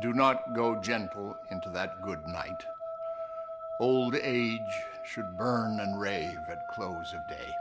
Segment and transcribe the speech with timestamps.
[0.00, 2.66] Do not go gentle into that good night.
[3.80, 4.60] Old age
[5.04, 7.52] should burn and rave at close of day.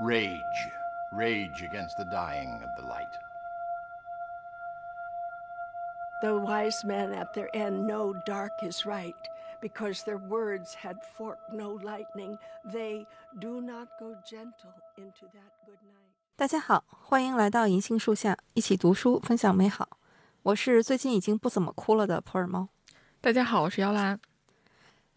[0.00, 0.60] Rage,
[1.12, 3.14] rage against the dying of the light.
[6.22, 9.14] The wise men at their end know dark is right,
[9.60, 12.38] because their words had forked no lightning.
[12.64, 13.06] They
[13.38, 16.12] do not go gentle into that good night.
[16.36, 19.88] 大家好，欢迎来到银杏树下，一起读书，分享美好。
[20.48, 22.66] 我是最近已经不怎么哭了的普洱猫。
[23.20, 24.18] 大家好，我是姚兰。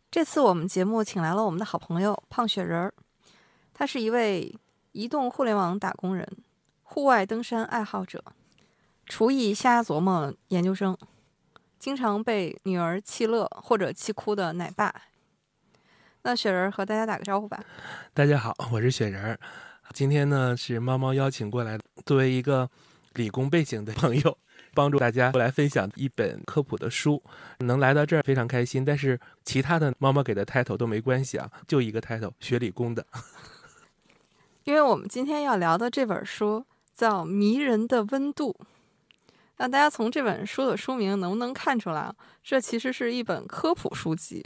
[0.09, 2.93] 这次我们节目请来了我们的好朋友胖雪人儿，
[3.73, 4.53] 他是一位
[4.91, 6.27] 移动互联网打工人、
[6.83, 8.21] 户外登山爱好者、
[9.05, 10.97] 厨艺瞎琢磨研究生，
[11.79, 14.93] 经常被女儿气乐或者气哭的奶爸。
[16.23, 17.63] 那雪人儿和大家打个招呼吧。
[18.13, 19.39] 大家好，我是雪人儿。
[19.93, 22.69] 今天呢是猫猫邀请过来，作为一个
[23.13, 24.37] 理工背景的朋友，
[24.73, 27.21] 帮助大家来分享一本科普的书。
[27.59, 33.05] 能来到这儿非常开心，但是其他的猫猫给的 title 都没关系啊，就一个 title，学理工的。
[34.63, 38.55] 因为我们今天要聊的这本书叫《迷人的温度》，
[39.57, 42.15] 那大家从这本书的书名能不能看出来啊？
[42.43, 44.45] 这其实是一本科普书籍，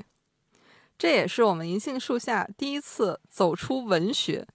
[0.98, 4.48] 这也是我们银杏树下第一次走出文学，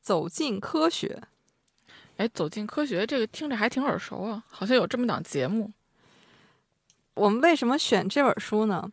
[0.00, 1.22] 走进科学。
[2.18, 5.72] 哎，走进科学这个听着还挺耳熟啊，好像有这么档节目。
[7.14, 8.88] 我们为什么选这本书呢？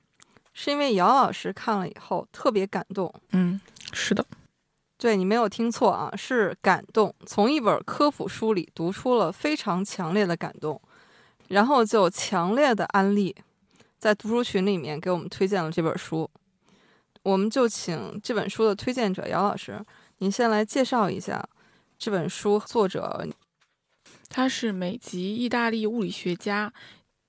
[0.53, 3.13] 是因为姚老师看了以后特别感动。
[3.31, 3.59] 嗯，
[3.91, 4.25] 是的，
[4.97, 7.13] 对你没有听错啊，是感动。
[7.25, 10.79] 从一本科普书里读出了非常强烈的感动，
[11.49, 13.35] 然后就强烈的安利，
[13.97, 16.29] 在读书群里面给我们推荐了这本书。
[17.23, 19.83] 我们就请这本书的推荐者姚老师，
[20.19, 21.43] 您先来介绍一下
[21.97, 23.27] 这本书作者。
[24.29, 26.73] 他是美籍意大利物理学家，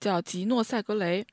[0.00, 1.24] 叫吉诺塞格雷，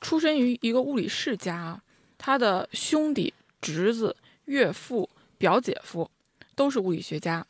[0.00, 1.80] 出身于一个物理世家。
[2.18, 5.08] 他的兄弟、侄子、岳父、
[5.38, 6.10] 表姐夫
[6.54, 7.46] 都是物理学家。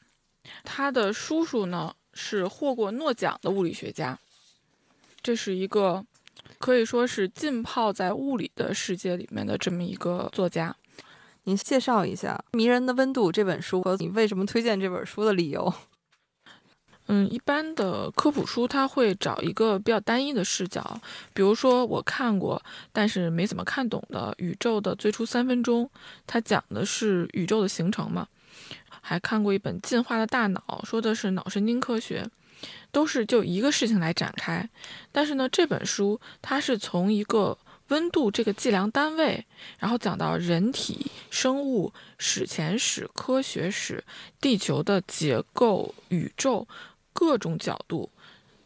[0.62, 4.18] 他的叔叔呢是获过诺奖的物理学家。
[5.20, 6.04] 这是一个
[6.58, 10.76] 可以说是浸泡在物理的世界里面的这么一个作家。
[11.48, 15.72] 您介绍一下《迷人的温度》这本书和你为什么推荐这本书的理由。
[17.08, 21.00] 嗯，一般的科普书它会找一个比较单一的视角，
[21.32, 25.86] 比如说我看过但是没怎么看懂的《宇宙的最初三分钟》，
[26.26, 28.28] 它讲的是宇宙的形成嘛。
[29.00, 32.28] 还看过一本《进化的大脑》，说的是脑神经科学，
[32.92, 34.68] 都是就一个事情来展开。
[35.10, 37.56] 但是呢，这本书它是从一个
[37.88, 39.44] 温度这个计量单位，
[39.78, 44.02] 然后讲到人体、生物史前史、科学史、
[44.40, 46.66] 地球的结构、宇宙。
[47.14, 48.08] 各种角度，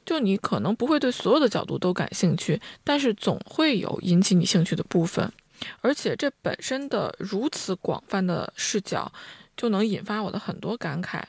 [0.05, 5.33] 就你可能不会对所有的角度都感兴趣，但是总会有引起你兴趣的部分。
[5.81, 9.11] 而且这本身的如此广泛的视角，
[9.57, 11.23] 就能引发我的很多感慨，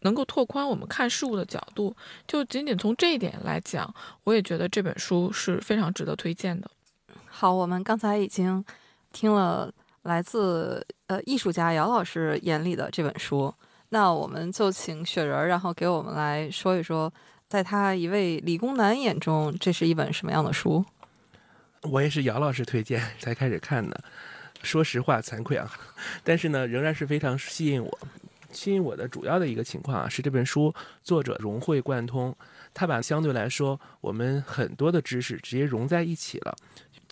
[0.00, 1.96] 能够拓宽我们看事物的角度。
[2.28, 3.94] 就仅仅从这一点来讲，
[4.24, 6.70] 我也觉得这本书是非常值得推荐的。
[7.36, 8.64] 好，我们刚才已经
[9.12, 9.68] 听了
[10.02, 13.52] 来自呃艺术家姚老师眼里的这本书。
[13.88, 17.12] 那我们就请雪人儿，然后给我们来说一说，
[17.48, 20.84] 在他一位理工男眼中，这是一本什么样的书？
[21.82, 24.00] 我也是姚老师推荐才开始看的，
[24.62, 25.68] 说实话惭愧啊，
[26.22, 27.98] 但是呢，仍然是非常吸引我。
[28.52, 30.72] 吸引我的主要的一个情况啊，是这本书
[31.02, 32.32] 作者融会贯通，
[32.72, 36.54] 他把相对来说我们很多的知识直接融在一起了。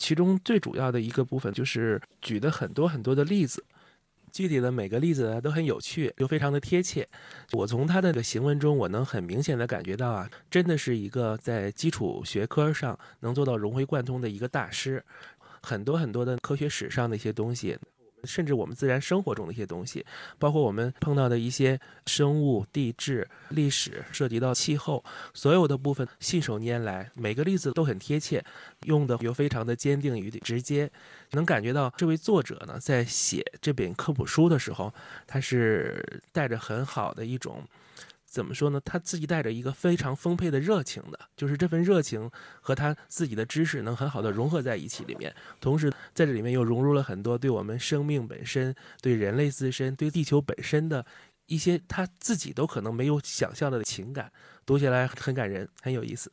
[0.03, 3.65] 其中最主要的一个部分就是举的很多很多的例子。
[4.33, 7.09] 具体的每个例子呢都很有趣，又非常的贴切。
[7.53, 15.05] 我从他的个行文中，我能很明显的感觉到啊，真的是一个在基础学科上能做到融会贯通的一个大师。
[15.63, 17.79] 很多很多的科学史上的一些东西。
[18.25, 20.05] 甚至我们自然生活中的一些东西，
[20.39, 28.45] 包括我们碰到的一些生物、地质、历史，涉及到气候，所有的部分信手拈来，每个例子都很贴切，
[28.85, 30.91] 用的又非常的坚定与直接，
[31.33, 34.93] 能感觉到这位作者呢，在写这本科普书的时候，
[35.27, 37.63] 他是带着很好的一种。
[38.33, 38.81] 怎么说呢？
[38.83, 42.31] 他自己带着一个非常丰沛的热情的，就是这份热情
[42.63, 51.05] 和他自己的知识能很好的融合在一起里面，同时在这里面又融入了很多对我们生命本身、对人类自身、对地球本身的
[51.45, 54.33] 一些他自己都可能没有想象的情感，
[54.65, 56.33] 读起来很感人，很有意思。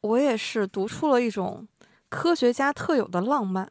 [0.00, 1.68] 我也是读出了一种
[2.08, 3.70] 科学家特有的浪漫。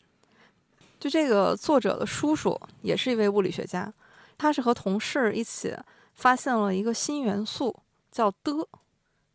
[0.97, 3.93] 就这个作者的叔叔也是一位物理学家，
[4.37, 5.75] 他是和同事一起。
[6.19, 7.73] 发现了一个新元素，
[8.11, 8.67] 叫的，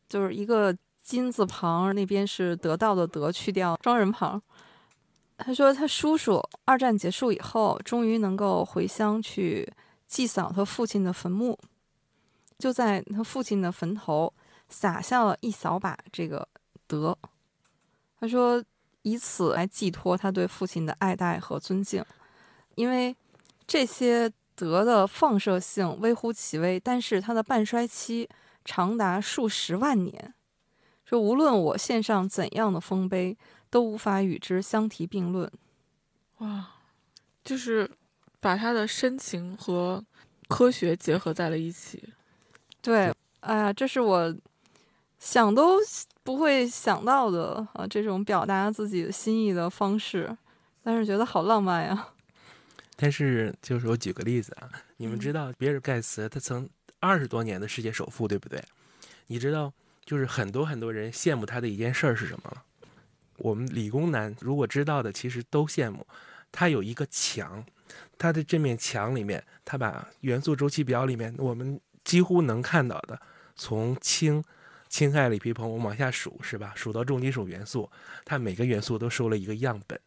[0.06, 4.40] 就是一个金字旁，那边是得到的得，去掉双人旁。
[5.38, 9.66] 他说他叔叔二战结束以后，终于能够回乡去
[10.06, 11.58] 祭扫他父亲的坟墓，
[12.58, 14.30] 就在他父亲的坟头
[14.68, 16.46] 撒下了一小把这个
[16.86, 17.16] 德。
[18.20, 18.62] 他说
[19.00, 22.04] 以此来寄托他对父亲的爱戴和尊敬，
[22.74, 23.16] 因为
[23.66, 28.28] 这些德的放射性微乎其微，但是它的半衰期
[28.64, 30.34] 长达数十万年。
[31.04, 33.36] 说无论我献上怎样的丰碑。
[33.70, 35.50] 都无法与之相提并论，
[36.38, 36.64] 哇，
[37.42, 37.90] 就是
[38.38, 40.04] 把他的深情和
[40.46, 42.14] 科学结合在了一起。
[42.80, 44.32] 对，哎呀，这是我
[45.18, 45.78] 想都
[46.22, 47.84] 不会想到的啊！
[47.84, 50.38] 这种表达自己的心意的方式，
[50.84, 52.13] 但是觉得好浪漫呀。
[52.96, 56.68] 但是，就是我举个例子啊，你们知道比尔盖茨他曾
[57.00, 58.62] 二十多年的世界首富，对不对？
[59.26, 59.72] 你知道，
[60.04, 62.62] 就是很多很多人羡慕他的一件事儿是什么吗？
[63.38, 66.06] 我们理工男如果知道的，其实都羡慕。
[66.52, 67.64] 他有一个墙，
[68.16, 73.20] 他的这面墙里面，他把元素周期表里面我们几乎能看到的，
[73.56, 74.42] 从氢、
[74.88, 76.72] 氢氦锂铍硼，我们往下数，是吧？
[76.76, 77.90] 数到重金属元素，
[78.24, 79.98] 他每个元素都收了一个样本，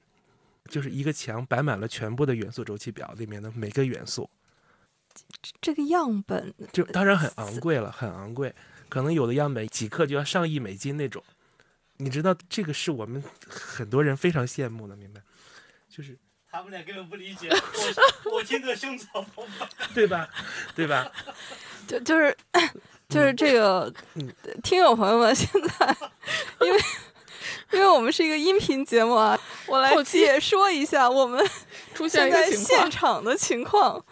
[0.68, 4.30] 就是一个墙摆满了全部的元素周期表里面的每个元素。
[5.60, 8.54] 这个样本就当然很昂贵了，很昂贵，
[8.88, 11.24] 可能有的样本几克就要上亿美金那种。
[11.98, 15.22] 你知道这个是我们很多人非常羡慕的，明白？
[15.90, 16.16] 就是
[16.52, 17.50] 他们俩根本不理解，
[18.30, 20.30] 我我听个胸潮澎湃，对吧？
[20.75, 21.12] 对吧？
[21.88, 22.38] 就就是
[23.10, 23.92] 就是这个
[24.62, 25.98] 听友朋友们，现在
[26.62, 26.80] 因为
[27.72, 29.38] 因为我们是一个音频节目啊，
[29.68, 31.46] 我来解说一下我们
[31.94, 34.04] 出现在现场的情况。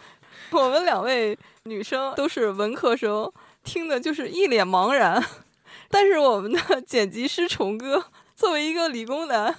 [0.52, 3.31] 我们两位女生都是文科生，
[3.63, 5.24] 听的就是一脸茫然。
[5.90, 9.56] 但是我们的剪辑师虫哥作为一个理工男，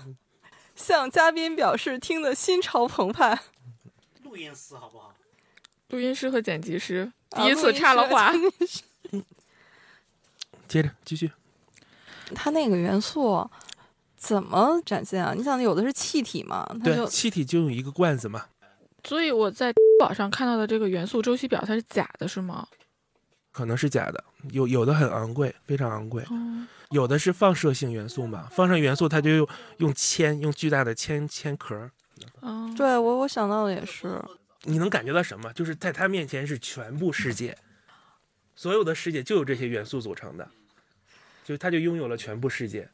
[0.74, 3.38] 向嘉宾表示听得心潮澎湃。
[4.24, 5.14] 录音师好不好？
[5.88, 8.32] 录音师和剪辑师第一次插了话。
[10.68, 11.30] 接着继续。
[12.34, 13.48] 它那个元素
[14.26, 15.32] 怎么展现啊？
[15.36, 16.66] 你想，有的是气体嘛？
[16.82, 18.44] 对，气体就用一个罐子嘛。
[19.04, 22.66] 所以我在 宝上看到的这个元素周期表，它是假的，是吗？
[23.52, 26.24] 可能是假的，有有的很昂贵，非常昂贵，
[26.90, 31.88] 有的是放射性元素嘛，放射元素它就用用铅，用巨大的铅铅壳。
[32.42, 34.20] 嗯，对我我想到的也是。
[34.62, 35.52] 你能感觉到什么？
[35.52, 37.56] 就是在他面前是全部世界，
[38.56, 40.50] 所有的世界就有这些元素组成的，
[41.44, 42.88] 就他就拥有了全部世界。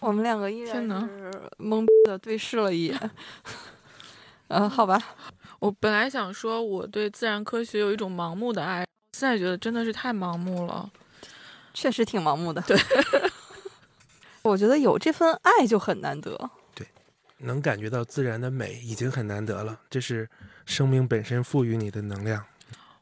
[0.00, 3.10] 我们两个依然是懵逼的对视了一眼。
[4.48, 5.02] 嗯， 好吧，
[5.58, 8.86] 我本来想说我对自然科学有一种盲目的爱。
[9.12, 10.88] 现在觉得真的是太盲目了，
[11.74, 12.62] 确实挺盲目的。
[12.62, 12.78] 对，
[14.42, 16.50] 我觉得有这份爱就很难得。
[16.74, 16.86] 对，
[17.38, 20.30] 能感觉到自然的美已经很难得了，这是
[20.64, 22.44] 生命本身赋予你的能量。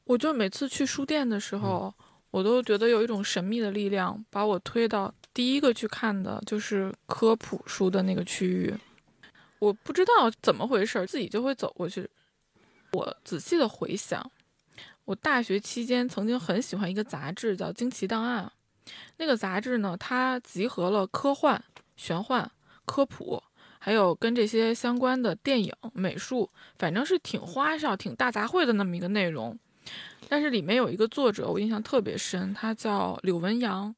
[0.04, 1.92] 我就每次去书店的时候，
[2.30, 8.74] 我都觉得有一种神秘的力量把我推到第一个去看的就是科普书的那个区域。
[9.58, 12.08] 我不知道怎么回事，自己就会走过去。
[12.92, 14.30] 我仔细的回想。
[15.04, 18.50] 我大学期间曾经很喜欢一个杂志，叫《惊奇档案》。
[19.18, 21.62] 那个杂志呢，它集合了科幻、
[21.96, 22.50] 玄幻、
[22.86, 23.42] 科普，
[23.78, 29.58] 还有跟这些相关的电影、美术，反正是挺花哨、挺大杂烩的那么一个内容。
[30.30, 33.94] 但是里面有一个作者，我印象特别深，他叫柳文阳。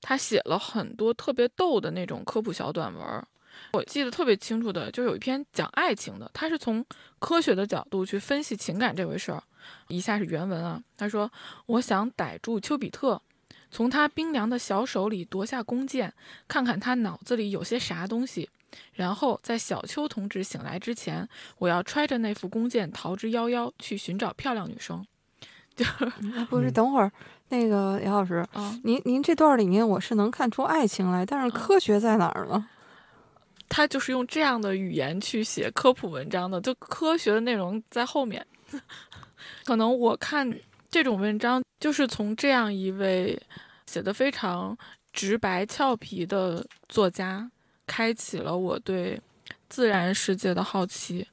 [0.00, 3.26] 他写了很多特别逗的那种科普小短文。
[3.72, 6.84] 我记得特别清楚的，就有一篇讲爱情的，他是从
[7.18, 9.42] 科学的角度去分析情感这回事儿。
[9.88, 11.32] 以下是原文啊，他说
[11.66, 13.20] ：“我想逮住丘比特，
[13.70, 16.12] 从他冰凉的小手里夺下弓箭，
[16.46, 18.48] 看看他脑子里有些啥东西，
[18.92, 21.26] 然后在小丘同志醒来之前，
[21.58, 25.04] 我要揣着那副弓箭逃之夭夭，去寻找漂亮女生。
[25.74, 25.84] ”就
[26.48, 27.12] 不是等会儿
[27.48, 32.66] 那个杨老师啊，您您这段里面我是能看出爱情来，但是科学在哪儿呢？
[33.68, 38.46] 他就是用这样的语言去写科普文章的，就科学的内容在后面。
[39.64, 40.52] 可能我看
[40.88, 43.40] 这种文章，就是从这样一位
[43.86, 44.76] 写的非常
[45.12, 47.50] 直白俏皮的作家，
[47.86, 49.20] 开启了我对
[49.68, 51.26] 自然世界的好奇。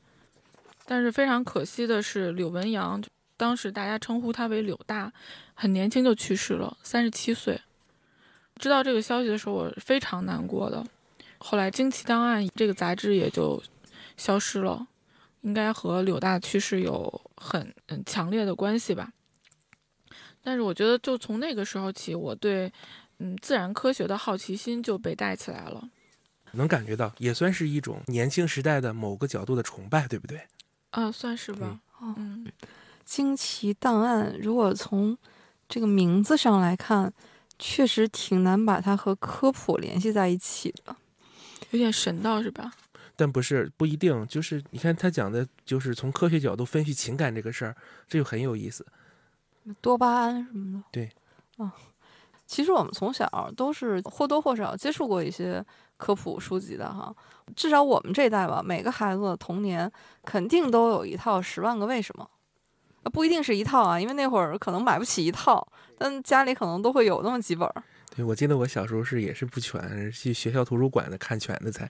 [0.85, 3.01] 但是非常可惜的是，柳文阳
[3.43, 5.11] 当时大家称呼他为柳大，
[5.53, 7.59] 很年轻就去世了，三十七岁。
[8.57, 10.81] 知道这个消息的时候，我非常难过的。
[11.39, 13.61] 后来《惊奇档案》这个杂志也就
[14.15, 14.87] 消失了。
[15.41, 19.11] 应该和柳大去世有很很强烈的关系吧。
[20.41, 22.71] 但是我觉得，就从那个时候起，我对
[23.17, 25.89] 嗯，自然科学的好奇心就被带起来了。
[26.53, 30.47] 能感觉到，也算是一种年轻时代的某个角度的崇拜，对不对？
[30.91, 31.81] 啊，算是吧。
[31.99, 32.45] 哦，嗯，
[33.05, 35.17] 惊奇档案，如果从
[35.67, 37.11] 这个名字上来看，
[37.59, 40.95] 确实挺难把它和科普联系在一起的。
[41.71, 42.71] 有点神道是吧？
[43.15, 47.75] 但不是不一定，就是你看他讲的，就是从科学角度分析情感这个事儿，
[48.07, 48.85] 这就很有意思。
[49.81, 50.83] 多巴胺什么的。
[50.91, 51.09] 对，
[51.57, 51.71] 啊，
[52.45, 55.63] 其实我们从小都是或多或少接触过一些
[55.95, 57.15] 科普书籍的哈，
[57.55, 59.89] 至少我们这一代吧，每个孩子的童年
[60.23, 62.31] 肯定都有一套《十万个为什么》，呃
[63.11, 65.67] 不一定是一套啊，因为那会儿可能买不起一套，
[65.97, 67.83] 但家里可能都会有那么几本儿。
[68.15, 71.89] 对，我记得我小时候是也是不全，去学校图书馆的看全的才。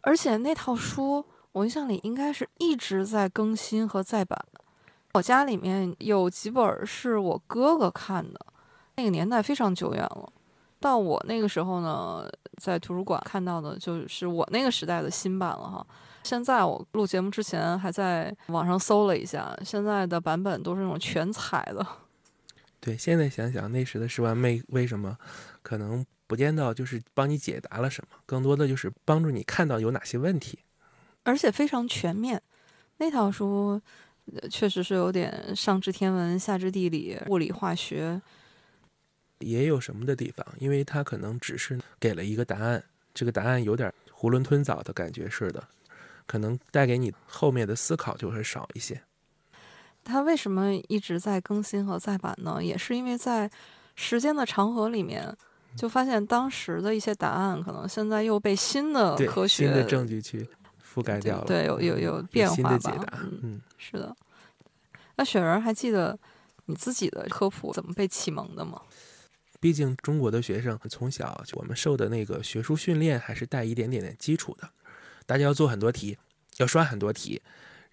[0.00, 4.38] 而且那套书，我印象里应该是一直在更新和再版。
[5.12, 8.46] 我家里面有几本是我哥哥看的，
[8.96, 10.32] 那个年代非常久远了。
[10.80, 12.28] 到我那个时候呢，
[12.60, 15.86] 在图书馆看到的就是我那个时代的新版了哈。
[16.24, 21.86] 现在我录节目之前还在网上搜了一下，现在的版本都是那种全彩的。
[22.80, 25.16] 对，现在想想那时的十万妹为什么，
[25.62, 30.58] 可能不见到就是帮你解答了什么，更多的就是帮助你看到有哪些问题。
[31.22, 32.42] 而且非常全面。
[32.96, 33.80] 那套书
[34.32, 38.20] 呃确实是有点上知天文，下知地理、物理、化学。
[39.40, 45.66] 也有什么的地方，因为它可能只是给了一个答案，这个答案有点囫囵吞枣的感觉似的，
[46.26, 49.02] 可能带给你后面的思考就会少一些。
[50.02, 52.62] 它为什么一直在更新和再版呢？
[52.62, 53.50] 也是因为在
[53.94, 55.34] 时间的长河里面，
[55.76, 60.46] 就发现当时的一些答案，可能现在又被新的，科学新的证据去
[60.84, 61.44] 覆盖掉了。
[61.46, 62.70] 对，有有有变化吧？
[62.70, 64.14] 的解答，嗯，嗯，是的。
[65.16, 66.18] 那雪人还记得
[66.66, 68.82] 你自己的科普怎么被启蒙的吗？
[69.60, 74.68] 毕竟中国的学生从小我们受的那个学术训练还是带一点点的基础的，
[75.26, 76.16] 大家要做很多题，
[76.58, 77.40] 要刷很多题，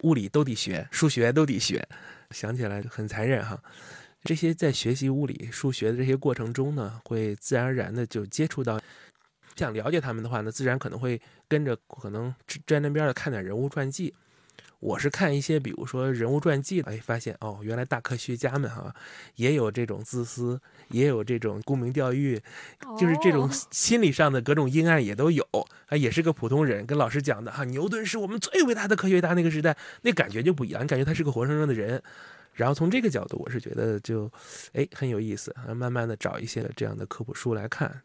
[0.04, 1.88] 物理都得学，数学都得学。
[2.32, 3.62] 想起来很残忍哈。
[4.24, 8.80] 这些在学习物理、数学的这些过程中呢，会自然而然的就接触到，
[9.56, 12.34] 想了解他们的话呢，自然可能会跟着可能
[12.66, 14.14] 沾沾边的看点人物传记。
[14.82, 18.94] 我是看一些，比如说人物传记，哎，发现哦，原来大科学家们哈、
[19.36, 20.60] 也有这种自私，
[20.90, 22.42] 也有这种沽名钓誉，
[23.00, 25.48] 就是这种哦心理上的各种阴暗也都有。
[25.86, 32.02] 啊，也是个普通人，跟老师讲的哈，牛顿是我们最伟大的科学家，那个时代那感觉就不一样，你感觉他是个活生生的人。
[32.54, 34.30] 然后从这个角度，我是觉得就，
[34.74, 38.02] 哎，很有意思，啊慢慢的找一些这样的科普书来看，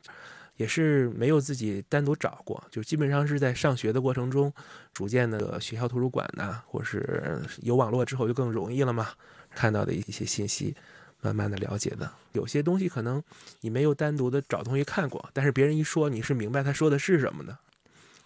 [0.56, 4.52] 也是没有自己单独找过，就基本上是在上学的过程中，
[4.92, 9.08] 逐渐的学校图书馆呐、或是有网络之后就更容易了嘛，
[9.54, 10.74] 看到的一些信息，
[11.20, 12.10] 慢慢的了解的。
[12.32, 13.22] 有些东西可能
[13.60, 17.56] 你没有单独的找东西看过，但是别人一说，你是明白他说的是什么的，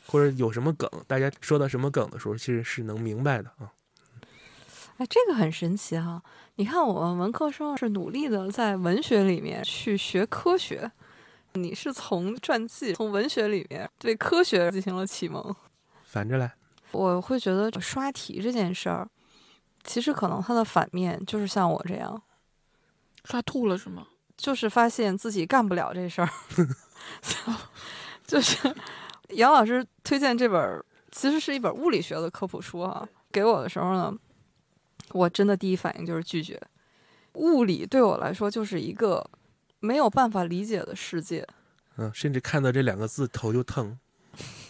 [0.06, 3.72] 或者有什么梗，大家说到什么梗的时候，其实是能明白的啊。
[4.98, 6.22] 哎，这个很神奇哈！
[6.56, 10.92] 你看，我们文科生是努力的在文学里面去学科学，
[11.54, 15.54] 你是从传记、从文学里面对科学进行了启蒙。
[16.04, 16.52] 反着来，
[16.92, 19.08] 我会觉得刷题这件事儿，
[19.84, 22.22] 其实可能它的反面就是像我这样，
[23.24, 24.06] 刷吐了是吗？
[24.36, 26.28] 就是发现自己干不了这事儿。
[28.26, 28.74] 就是
[29.30, 34.14] 杨老师推荐这本，其实是一本物理学的科普书啊、给我的时候呢，
[35.10, 36.60] 我真的第一反应就是拒绝。
[37.34, 39.24] 物理对我来说就是一个
[39.80, 41.46] 没有办法理解的世界。
[41.96, 43.98] 嗯，甚至看到这两个字头就疼。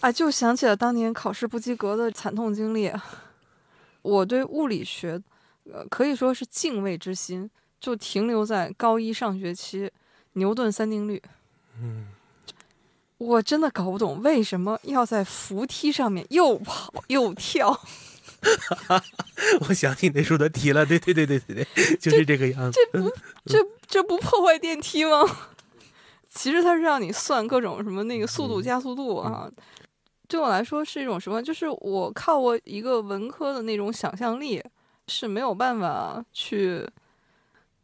[0.00, 2.90] 啊，就想起了当年考试不及格的惨痛经历。
[4.02, 5.20] 我对物理学，
[5.70, 9.92] 呃，可以说是敬畏之心，就停留在高一上学期
[10.32, 11.22] 牛顿三定律。
[11.78, 12.08] 嗯，
[13.18, 17.78] 我真的搞不懂为什么要在扶梯上面又跑又跳。
[19.68, 22.78] 我想起那时候的题了，对对对对对对，就是这个样子。
[22.92, 23.10] 这不
[23.44, 25.20] 这这不破坏电梯吗？
[26.30, 29.50] 其实它是让你算各种什么那个速度、嗯加速度啊。
[30.28, 31.42] 对我来说是一种什么？
[31.42, 34.62] 就是我靠我一个文科的那种想象力
[35.08, 36.86] 是没有办法去，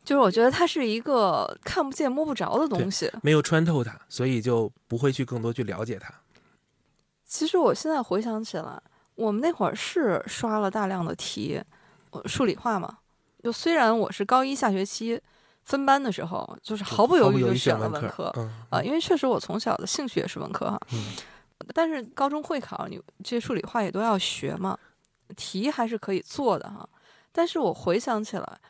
[0.05, 3.11] 就是我觉得它是一个看不见摸不着的东西。
[3.21, 6.15] 没有穿透它，所以就不会去更多去了解它。
[7.25, 8.81] 其实我现在回想起来，
[9.17, 11.61] 我们那会儿是刷了大量的题，
[12.11, 12.99] 呃数理化嘛。
[13.43, 15.21] 就虽然我是高一下学期
[15.65, 20.81] 分班的时候，就是毫不犹豫就选了文科嗯啊、因为确实我从小的兴趣也是文科哈。
[20.93, 21.17] 嗯
[21.75, 24.79] 但是高中会考，你这些数理化也都要学嘛，
[25.37, 26.87] 题还是可以做的哈。
[27.33, 28.61] 但是我回想起来，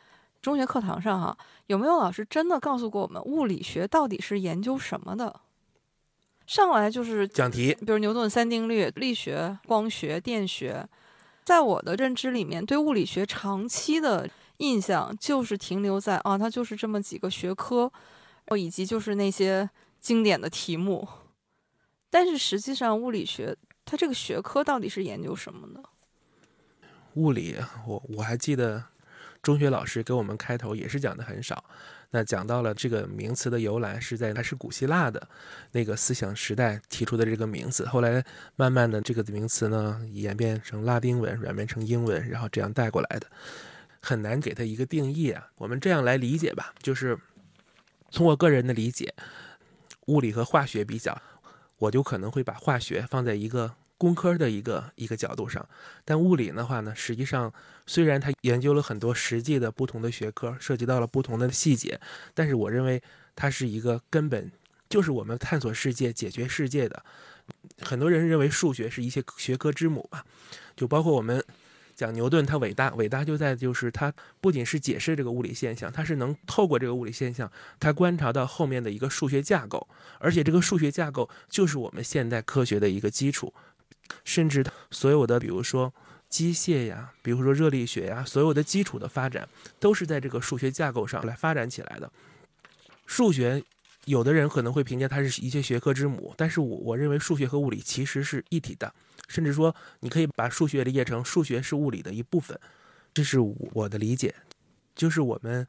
[0.41, 5.41] 中学课堂上哈，有没有老师真的告诉过我们物理学到底是研究什么的？
[6.47, 10.87] 上来就是讲题，比如牛顿三定律、力学、光学、电学，
[11.43, 14.27] 在我的认知里面，对物理学长期的
[14.57, 17.91] 印象就是停留在啊，它就是这么几个学科，
[18.55, 21.05] 以及就是那些经典的题目。
[22.09, 25.83] 但是实际上，物理学它这个学科到底是研究什么呢？
[27.15, 28.85] 物理，我我还记得
[29.41, 31.65] 中学老师给我们开头也是讲的很少。
[32.11, 35.27] 那讲到了这个名词的由来，是在还是古希腊的
[35.71, 37.85] 那个思想时代提出的这个名字。
[37.85, 38.23] 后来
[38.55, 43.27] 慢慢的这个名词呢演变成拉丁文，软变成英文，然后这样带过来的，
[44.01, 45.47] 很难给它一个定义啊。
[45.57, 47.17] 我们这样来理解吧，就是
[48.09, 49.13] 从我个人的理解，
[50.07, 51.21] 物理和化学比较，
[51.77, 53.73] 我就可能会把化学放在一个。
[53.99, 55.67] 工科的一个一个角度上，
[56.05, 57.51] 但物理的话呢，实际上
[57.87, 61.99] 虽然它研究了很多实际的不同的学科，涉及到了不同的细节，
[62.35, 63.01] 但是我认为
[63.35, 64.51] 它是一个根本，
[64.87, 67.03] 就是我们探索世界、解决世界的。
[67.81, 70.23] 很多人认为数学是一切学科之母吧，
[70.75, 71.43] 就包括我们。
[71.97, 79.87] 讲牛顿他伟大，伟大就在就是他不仅是解释这个物理现象，他是能透过这个物理现象，他观察到后面的一个数学架构，
[80.19, 83.51] 而且这个数学架构就是我们现代科学的一个基础，
[84.23, 85.91] 甚至所有的比如说
[86.29, 89.47] 机械呀，比如说热力学呀，所有的基础的发展
[89.79, 92.11] 都是在这个数学架构上来发展起来的。
[93.05, 93.63] 数学，
[94.05, 98.93] 有的人可能会评价它是一切学科之母，但是我我认为数学和物理其实是一体的。
[99.27, 102.57] 甚至说，你可以把数学理解成数学是物理的一部分，
[103.13, 104.33] 这是我的理解。
[104.95, 105.67] 就是我们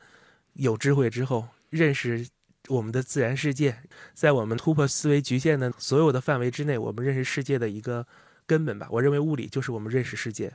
[0.55, 2.27] 有智慧之后，认识
[2.69, 3.77] 我们的自然世界，
[4.15, 8.07] 在我们突破思维局限的所有的范围之内，我们认识世界的一个
[8.49, 8.89] 根本吧。
[8.91, 10.53] 我认为物理就是我们认识世界。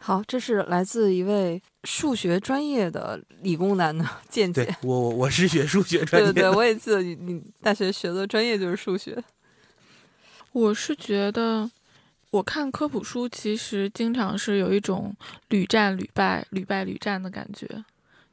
[0.00, 4.62] 好，这是来自一位数学专业的理工男的 见解。
[4.66, 6.30] 对我，我是学数学 专业。
[6.30, 9.16] 对对，我也记得你，你大学学的专业就是数学。
[10.52, 11.70] 我是觉得，
[12.30, 15.16] 我看科普书其实经常是有一种
[15.48, 17.66] 屡战屡败、屡败屡战的感觉，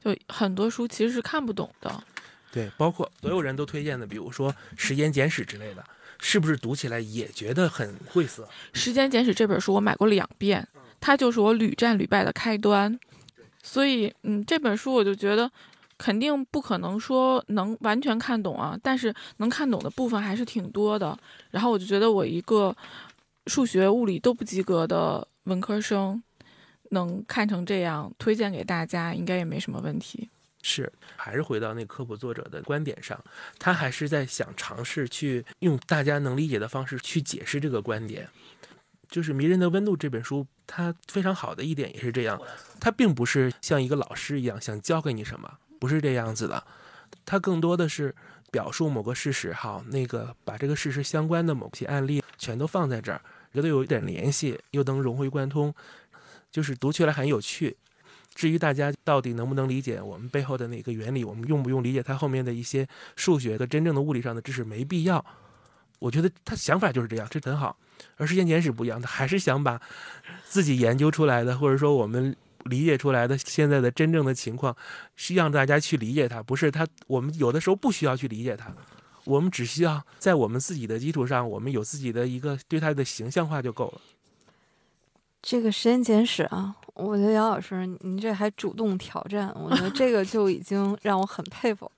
[0.04, 2.04] 就很多书其实是看不懂的。
[2.52, 5.86] 对，包括所有人都推荐的，比如说《时间简史》之类的，
[6.22, 8.44] 是不是读起来也觉得很晦涩？
[8.72, 10.66] 《时间简史》这本书我买过两遍，
[11.02, 12.98] 它就是我屡战屡败的开端。
[13.62, 15.52] 所以，嗯，这本书我就觉得。
[15.98, 21.16] 肯定不可能说能完全看懂啊，但是能看懂的部分还是挺多的。
[21.52, 22.76] 然后我就觉得我一个
[23.46, 26.24] 数学、物理都不及格的文科生，
[26.90, 30.28] 能看成这样，推荐给大家应该也没什么问题。
[30.62, 33.20] 是，还是回到那科普作者的观点上，
[33.58, 38.30] 他还是在想尝试去用大家能理解的方式去解释这个观点。
[39.10, 42.42] 就是《迷人的温度》这本书，它非常好的一点也是这样，
[42.80, 45.58] 它并不是像一个老师一样想教给你什么。
[45.80, 46.64] 不是这样子的，
[47.26, 48.16] 它更多的是
[48.52, 53.22] 表述某个事实，好，那个把这个事实相关的某些案例全都放在这儿，
[53.54, 55.74] 觉得有一点联系，又能融会贯通，
[56.52, 57.76] 就是读起来很有趣。
[58.34, 65.24] 至于大家到底能不能理解我们背后的那个原理，我们用不用理解它后面的一些数学的真正的物理上的知识，没必要。
[66.00, 67.78] 我觉得他想法就是这样，这很好。
[68.18, 69.80] 而时间简史不一样，他还是想把
[70.46, 72.36] 自己研究出来的，或者说我们。
[72.66, 74.78] 理解出来的现在的真正的情况，
[75.16, 76.88] 是让大家去理解它，不是他。
[77.08, 78.72] 我们有的时候不需要去理解它，
[79.24, 84.02] 我们只需要在我们自己的基础上，我们有自己的一个对它的形象化就够了。
[85.42, 91.92] 这个时间简史啊，我觉得姚老师您这还主动挑战，我觉得这个就已经让我很佩服。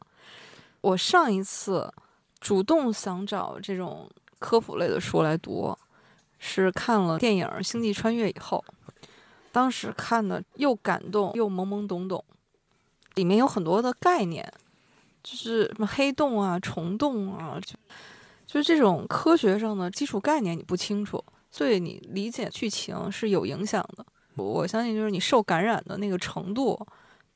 [0.82, 1.94] 我上一次
[2.40, 5.78] 主动想找这种科普类的书来读，
[6.40, 8.64] 是看了电影《星际穿越》以后。
[9.52, 12.24] 当时看的又感动又懵懵懂懂，
[13.16, 14.52] 里面有很多的概念，
[15.22, 17.76] 就是什么黑洞啊、虫洞啊，就
[18.48, 21.24] 就这种科学上的基础概念你不清楚，
[21.54, 24.04] 所以你理解剧情是有影响的。
[24.36, 26.76] 我相信就是你受感染的那个程度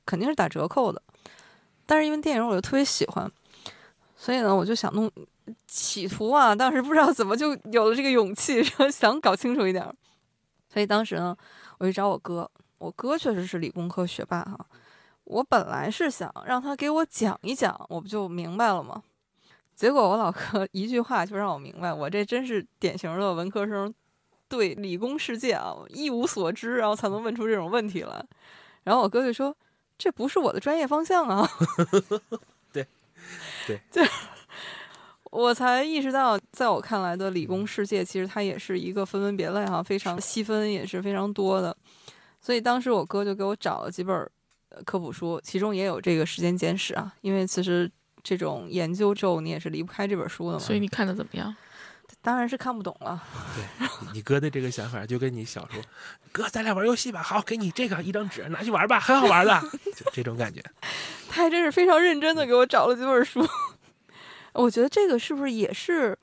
[0.08, 1.00] 肯定是打折扣的。
[1.86, 3.32] 但是因为电影我就特别喜欢，
[4.16, 5.10] 所以呢我就想弄，
[5.68, 9.86] 企图啊，当时不知道怎么就有了这个勇气，想搞清楚一点。
[10.68, 11.38] 所以当时呢。
[11.80, 12.50] 我去找我哥，
[12.80, 14.58] 我哥确实是理工科学霸哈。
[15.26, 19.04] 我本来是想让他给我讲一讲，我不就明白了吗？
[19.76, 23.94] 结果我老哥 一句话就让我明白，我这真是典型的文科生，
[24.50, 28.26] 对理工世界啊一无所知，然后才能问出这种问题来。
[28.84, 29.56] 然后我哥就说
[29.98, 31.50] ：“这不是我的专业方向啊。
[32.72, 32.88] ”对，
[33.66, 34.02] 对， 就
[35.30, 41.76] 我才意识到，在我看来的理工世界，其实它也是一个分门别类哈，非常细分也是非常多的。
[42.40, 44.30] 所以当时我哥就给我找了几本
[44.86, 47.14] 科普书，其中也有这个时间简史啊。
[47.20, 47.92] 因为其实
[48.24, 50.60] 这种研究之后你也是离不开这本书的嘛。
[50.60, 51.54] 所以你看的怎么样？
[52.22, 53.24] 当然是看不懂了。
[53.56, 55.84] 对你哥的这个想法，就跟你小时候，
[56.32, 59.62] 哥咱俩玩游戏吧，好，给你这个一张纸，拿去玩吧，很好玩的，
[59.96, 60.64] 就这种感觉。
[61.30, 63.48] 他还真是非常认真的给我找了几本书。
[64.54, 66.18] 我觉得这个是不是也是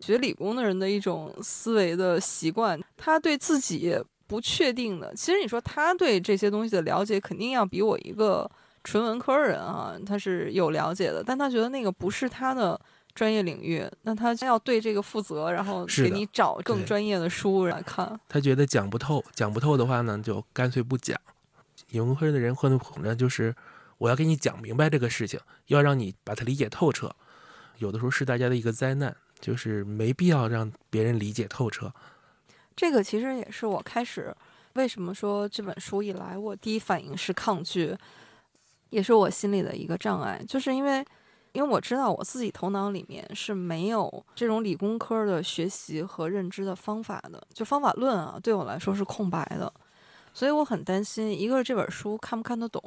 [0.00, 2.80] 学理工的人的一种思维的习惯？
[2.96, 8.50] 他对自己不确定的，其实你说他对这些东西的了解，肯定要比我一个
[8.82, 12.80] 纯文科人啊，他是有了解的，但他觉得那个不是他的。
[13.14, 18.18] 专业领域，那他要对这个负责，然后给你找更专业的书来看。
[18.28, 21.16] 他觉得讲不透，讲不透的话呢，就干脆不讲。
[21.92, 23.54] 文科的人混的苦呢，就是
[23.98, 27.14] 我要给你讲明白这个事情，要让你把它理解透彻。
[27.78, 31.92] 有的时候是大家的一个灾难，就是没必要让别人理解透彻。
[32.74, 34.34] 这个其实也是我开始
[34.72, 37.96] 为什么说这本书以来，我第一反应是抗拒，
[38.90, 41.04] 也是我心里的一个障碍，就是因为。
[41.54, 49.72] 因为我知道我自己头脑里面是没有这种理工科的学习和认知的方法的，就方法论啊，对我来说是空白的，
[50.32, 52.82] 所以我很担心，一个是这本书看不看得懂，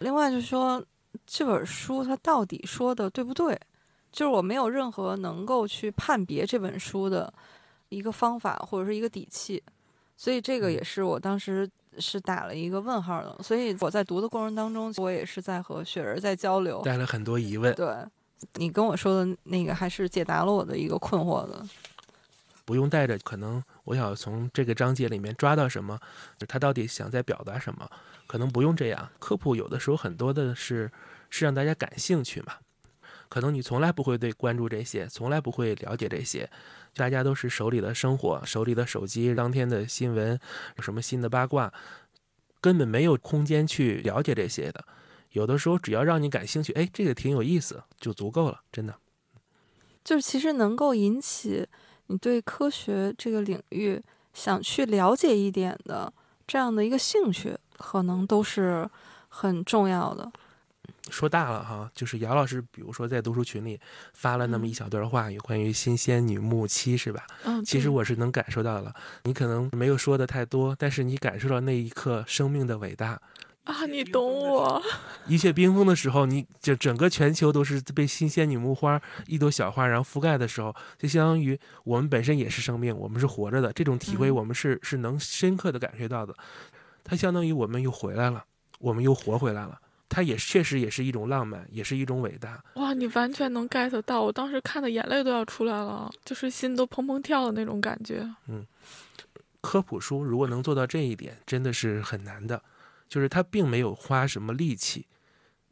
[0.00, 0.84] 另外就是说
[1.24, 3.56] 这本书它到底说的对不对，
[4.10, 7.32] 就是我没有任何能够去判别这本书的
[7.88, 9.62] 一个方法或者是一个底气，
[10.16, 11.70] 所以这个也是我当时。
[11.98, 17.74] 是打了一个问号的，所以我在读的过程当中，我也是在和雪人在交流，带了很多疑问。
[17.74, 17.88] 对，
[18.54, 21.64] 你跟我说的那个还是解答了我的一个困惑的。
[22.64, 25.98] 不用带着，可能我想从这个章节里面抓到什么，
[26.48, 27.88] 他到底想在表达什么，
[28.26, 29.08] 可能不用这样。
[29.20, 30.90] 科普有的时候很多的是
[31.30, 32.54] 是让大家感兴趣嘛，
[33.28, 36.48] 可能你从来不会对关注这些，从来不会了解这些。
[36.94, 40.38] 大家都是手里的生活，手里的手机，当天的新闻，
[40.76, 41.72] 有什么新的八卦，
[42.60, 44.84] 根本没有空间去了解这些的。
[45.32, 48.94] 有的时候，只要让你感兴趣，哎，这个挺有意思，就足够了，真的。
[50.02, 51.66] 就是其实能够引起
[52.06, 54.00] 你对科学这个领域
[54.32, 56.10] 想去了解一点的
[56.46, 58.88] 这样的一个兴趣，可能都是
[59.28, 60.32] 很重要的。
[61.10, 63.78] 说大了哈，就是姚老师，比如说在读书群里
[64.12, 67.26] 发了那么一小段话，有关于新仙女木七，是吧？
[67.44, 73.20] 嗯，其实我是能感受到了，你可能没有说的太多，但是你感受到那一刻生命的伟大
[73.64, 73.86] 啊！
[73.86, 74.82] 你懂我。
[75.26, 86.34] 一切冰封的时候，你就整个全球都是被新仙女木花一朵小花然后覆盖的时候，就相当于我们本身也是生命，我们是活着的，这种体会我们是是能深刻的感觉到的。
[87.02, 88.44] 它相当于我们又回来了，
[88.78, 89.80] 我们又活回来了。
[90.08, 92.62] 它也确实也是一种浪漫，也是一种伟大。
[92.74, 98.28] 哇，你完全能 get 到，我当时看的眼泪都要出来了，就是心都砰砰跳的那种感觉。
[98.48, 98.64] 嗯，
[99.60, 102.62] 科普书如果能做到这一点，真的是很难的。
[103.08, 105.06] 就是它并没有花什么力气，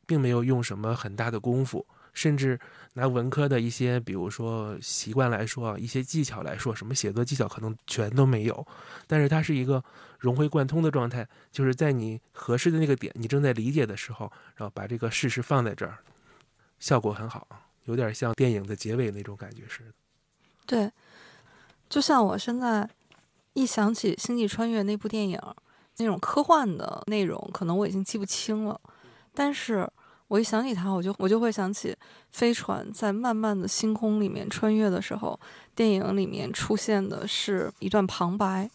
[0.07, 1.85] 并没有用什么很大的功夫。
[2.14, 2.59] 甚至
[2.94, 8.66] 拿文科的一些，比如说习惯来说，一些技巧来说，什么写作技巧可能全都没有，
[9.09, 9.83] 但是它是一个
[10.20, 15.98] 融会贯通的状态，就是在你合适的那个点，你正在理解的时候，然后把这个事实放在这儿，
[16.79, 17.46] 效果很好，
[17.87, 19.92] 有点像电影的结尾那种感觉似的。
[20.64, 20.90] 对，
[21.88, 22.88] 就像我现在
[23.55, 25.38] 一想起《星际穿越》那部电影，
[25.96, 28.81] 那种科幻的内容，可能我已经记不清了，
[29.35, 29.90] 但是。
[30.35, 31.97] 我一想起他，我就我就会想起
[32.33, 35.38] 飞船在漫漫的星空里面穿越的时候，
[35.77, 38.68] 电影里面出现的是一段旁白，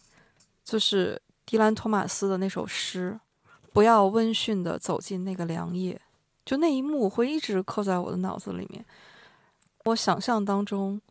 [0.64, 3.20] 就是迪兰·托马斯的那首诗
[3.74, 6.00] ：“不要温驯地走进那个凉夜。”
[6.48, 8.86] 就那一幕会一直刻在我的脑子里面。
[9.84, 11.02] 我想象当中，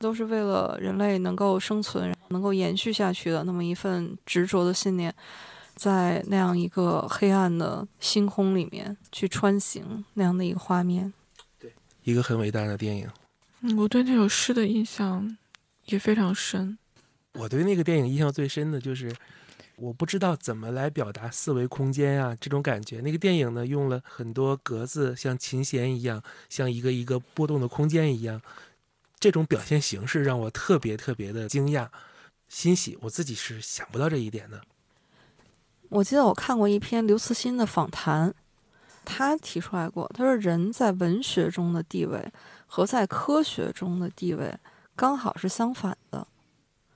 [0.00, 5.14] 都是为了人类能够生存、能够延续下去的那么一份执着的信念。
[5.74, 11.12] 在那样一个黑暗的星空里面去穿行，那样的一个画面，
[11.58, 11.72] 对，
[12.04, 13.08] 一个很伟大的电影。
[13.62, 15.36] 嗯，我对那首诗的印象
[15.86, 16.78] 也非常深。
[17.34, 19.14] 我对那个电影印象最深的就是，
[19.76, 23.00] 我不知道怎么来表达四维空间啊这种感觉。
[23.00, 28.40] 那个电影呢，用了很多格子，像琴弦一样，像一个一个波动的空间一样，
[29.18, 31.88] 这种表现形式让我特别特别的惊讶、
[32.48, 32.98] 欣喜。
[33.00, 34.60] 我自己是想不到这一点的。
[35.92, 38.34] 我记得我看过一篇刘慈欣的访谈，
[39.04, 42.32] 他提出来过，他说人在文学中的地位
[42.66, 44.58] 和在科学中的地位
[44.96, 46.26] 刚好是相反的。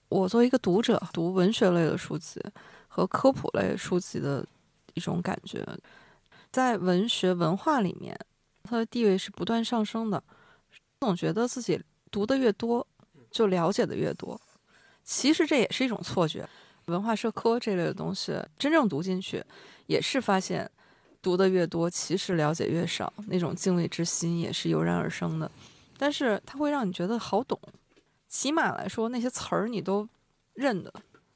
[0.08, 2.40] 我作为一个读者，读文学类的书籍
[2.88, 4.42] 和科普类书籍的
[4.94, 5.62] 一种感觉，
[6.50, 8.18] 在文学文化里面，
[8.62, 10.22] 它的地位是不断上升的。
[11.00, 11.78] 总觉得自己
[12.10, 12.86] 读的越多，
[13.30, 14.40] 就了解的越多，
[15.04, 16.48] 其实这也是一种错觉。
[16.86, 19.42] 文化社科这类的东西，真正读进去，
[19.86, 20.70] 也是发现
[21.20, 25.50] 读的越多，其实了解越少，那种敬畏之心也是油然而生的。
[25.98, 27.58] 但是它会让你觉得好懂，
[28.28, 30.08] 起码来说那些词儿你都
[30.54, 30.92] 认得，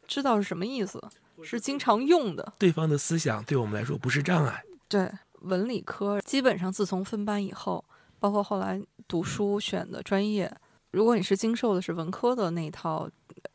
[0.07, 1.03] 知道是什么意思，
[1.43, 2.53] 是经常用的。
[2.57, 4.63] 对方的思想对我们来说不是障碍。
[4.89, 5.11] 对，
[5.41, 7.85] 文理科基本上自从分班以后，
[8.21, 10.55] 包括后来读书选的专业，
[10.93, 13.11] 如果你是经受的是文科的那一套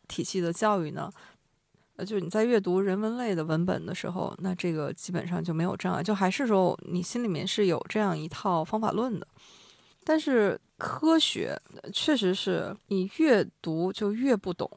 [0.08, 1.12] 体系的教育呢，
[1.98, 9.28] 呃，就是你在阅读人文类的文本的时候，那这个基本上就没有障碍，就还是说你心里面是有这样一套方法论的。
[10.04, 11.60] 但是科学
[11.92, 14.70] 确实是你越读就越不懂，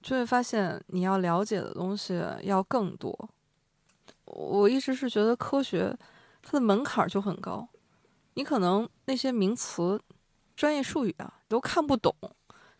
[0.00, 3.28] 就会发现你要了解的东西要更多。
[4.24, 5.94] 我一直是觉得科学
[6.40, 7.68] 它的门槛就很高，
[8.34, 10.00] 你可能那些名词、
[10.56, 12.14] 专业术语啊都看不懂，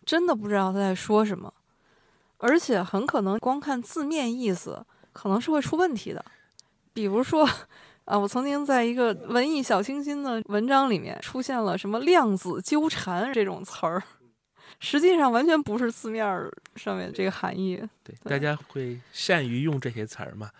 [0.06, 1.52] 真的不知道他在说什么，
[2.42, 6.22] 而且很可能光看字面意思可能是会出问题的，
[6.92, 7.48] 比如说。
[8.04, 14.02] 啊，我曾经在一个文艺小清新的文章里面出现了什么量子纠缠这种词儿，
[14.80, 16.26] 实际上完全不是字面
[16.74, 17.80] 上面这个含义。
[18.02, 20.50] 对，大家会善于用这些词儿嘛？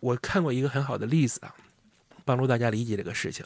[0.00, 1.54] 我看过一个很好的例子啊，
[2.26, 3.42] 帮助大家理解这个事情，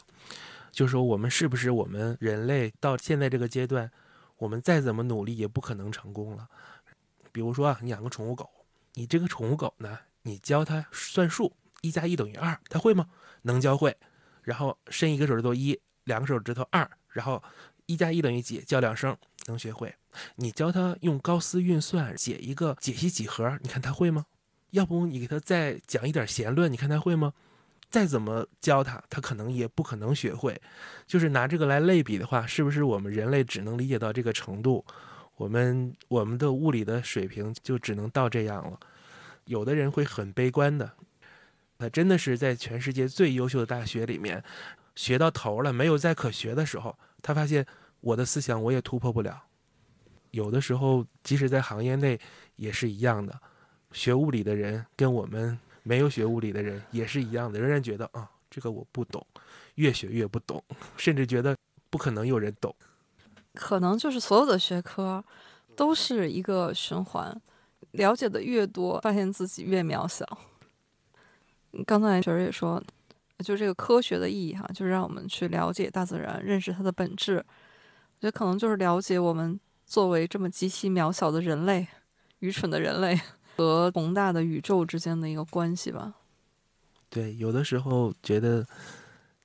[0.73, 3.89] 就是说我们是不是我们人类到现在这个阶段，
[4.37, 6.45] 我们再怎么努力也不可能成功了。
[7.37, 8.49] 比如说啊，你养个宠物狗，
[8.95, 11.53] 你这个宠物狗呢，你教它算数。
[11.81, 13.07] 一加一等于二，它会吗？
[13.43, 13.95] 能教会。
[14.41, 17.43] 然后伸一个手指头一，两个手指头二，然后
[17.85, 18.57] 一加一等于几？
[18.61, 19.93] 叫两声能学会。
[20.37, 24.25] 你教它用高斯运算解一个解析几何，你看它会吗？
[24.71, 27.33] 要不你给它再讲一点弦论，你看它会吗？
[27.91, 30.59] 再怎么教它，它可能也不可能学会。
[31.05, 34.83] 就是拿这个来类比的话，是不是我们人类只能理解到这个程度？
[35.37, 38.79] 我们我们的物理的水平就只能到这样了？
[39.45, 40.91] 有的人会很悲观的。
[41.79, 44.43] 他真的是在全世界最优秀的大学里面
[44.95, 47.63] 学到头了，没有再可学的时候，他发现
[48.01, 49.43] 我的思想我也突破不了。
[50.31, 52.19] 有的时候，即使在行业内
[52.55, 53.39] 也是一样的，
[53.91, 59.25] 学物理的人跟我们没有学物理的人也是一样的，仍然觉得啊，这个我不懂，
[59.75, 60.63] 越学越不懂，
[60.97, 61.55] 甚至觉得
[61.91, 62.75] 不可能有人懂。
[63.57, 65.23] 可能就是所有的学科
[65.75, 67.35] 都是一个循环，
[67.91, 70.25] 了解的越多，发现自己越渺小。
[71.85, 72.81] 刚才雪儿也说，
[73.43, 77.35] 就这个科学的意义哈，就是让我们去了解大自然，认识它的本质。
[77.35, 81.87] 我觉得可能就是了解我们作为这么极其渺小的人类、
[82.39, 83.19] 愚蠢的人类
[83.55, 86.15] 和宏大的宇宙之间的一个关系吧。
[87.09, 88.65] 对，有的时候觉得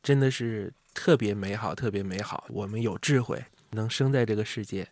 [0.02, 2.44] 真的是特别美好，特别美好。
[2.48, 4.88] 我们有智慧，能生在这个世界，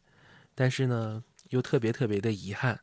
[0.54, 2.80] 但是呢，又特别特别的遗憾。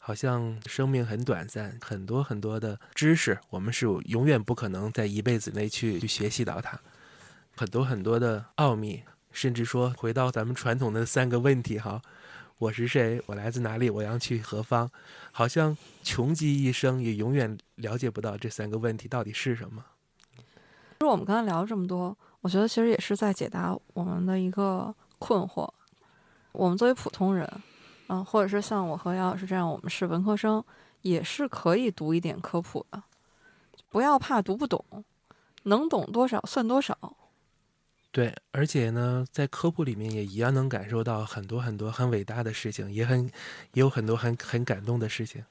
[0.00, 6.80] 好像生命很短暂，很多很多的知识，我们是永远不可能在一辈子内去去学习到它。
[7.54, 12.00] 很多很多的奥秘，甚至说回到咱们传统的三个问题哈：
[12.56, 13.20] 我是谁？
[13.26, 13.90] 我来自哪里？
[13.90, 14.90] 我要去何方？
[15.30, 19.84] 好像穷极一生也永远了解不到这三个问题到底是什么。
[20.38, 20.44] 其
[21.00, 25.68] 实我们刚才聊了这么多，我觉得其实也是在解答我们的一个困惑。
[26.52, 27.48] 我们作为普通人。
[28.10, 30.64] 嗯，或者是像我和姚老师这样，我们是文科生，
[31.02, 33.02] 也是可以读一点科普的，
[33.90, 34.82] 不要怕读不懂，
[35.64, 36.96] 能懂多少算多少。
[38.10, 43.30] 对，而且呢，在科普里面也一样能感受到很多很多很伟大的事情，也很也
[43.74, 45.44] 有很多很很感动的事情。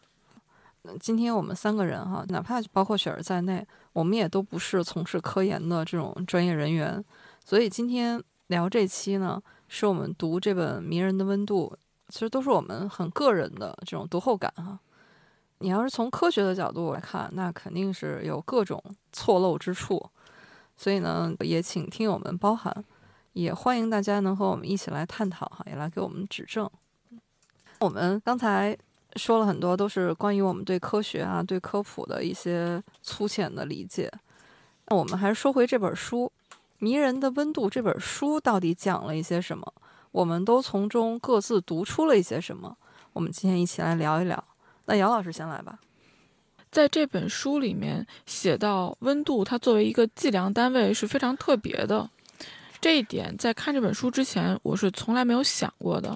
[0.99, 7.05] 今天我们三个人哈，哪怕包括雪儿在内，我们也都不是从事科研的这种专业人员，
[7.45, 11.73] 所以今天聊这期呢，是我们读这本《迷人的温度》。
[12.09, 14.79] 其实都是我们很个人的这种读后感哈。
[15.57, 20.09] 你要是从科学的角度来看，那肯定是有各种错漏之处，
[20.77, 22.85] 所以呢，也请听友们包涵，
[23.33, 26.69] 也欢迎大家能和我们一起来探讨哈，也来给我们指正。
[27.79, 28.77] 我们刚才
[29.17, 34.09] 说了很多，都是关于我们对科学啊、对科普的一些粗浅的理解。
[34.85, 36.31] 那我们还是说回这本书
[36.79, 39.73] 《迷人的温度》这本书到底讲了一些什么？
[40.11, 42.77] 我们都从中各自读出了一些什么？
[43.13, 44.43] 我们今天一起来聊一聊。
[44.85, 45.79] 那姚老师先来吧。
[46.69, 52.07] 在这本书里面写到，温度它作为一个计量单位是非常特别的。
[52.79, 56.15] 这一点在看这本书之前，我是从来没有想过的。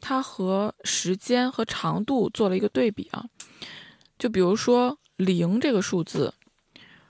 [0.00, 3.24] 它和时间和长度做了一个对比啊。
[4.18, 6.34] 就比如说零这个数字。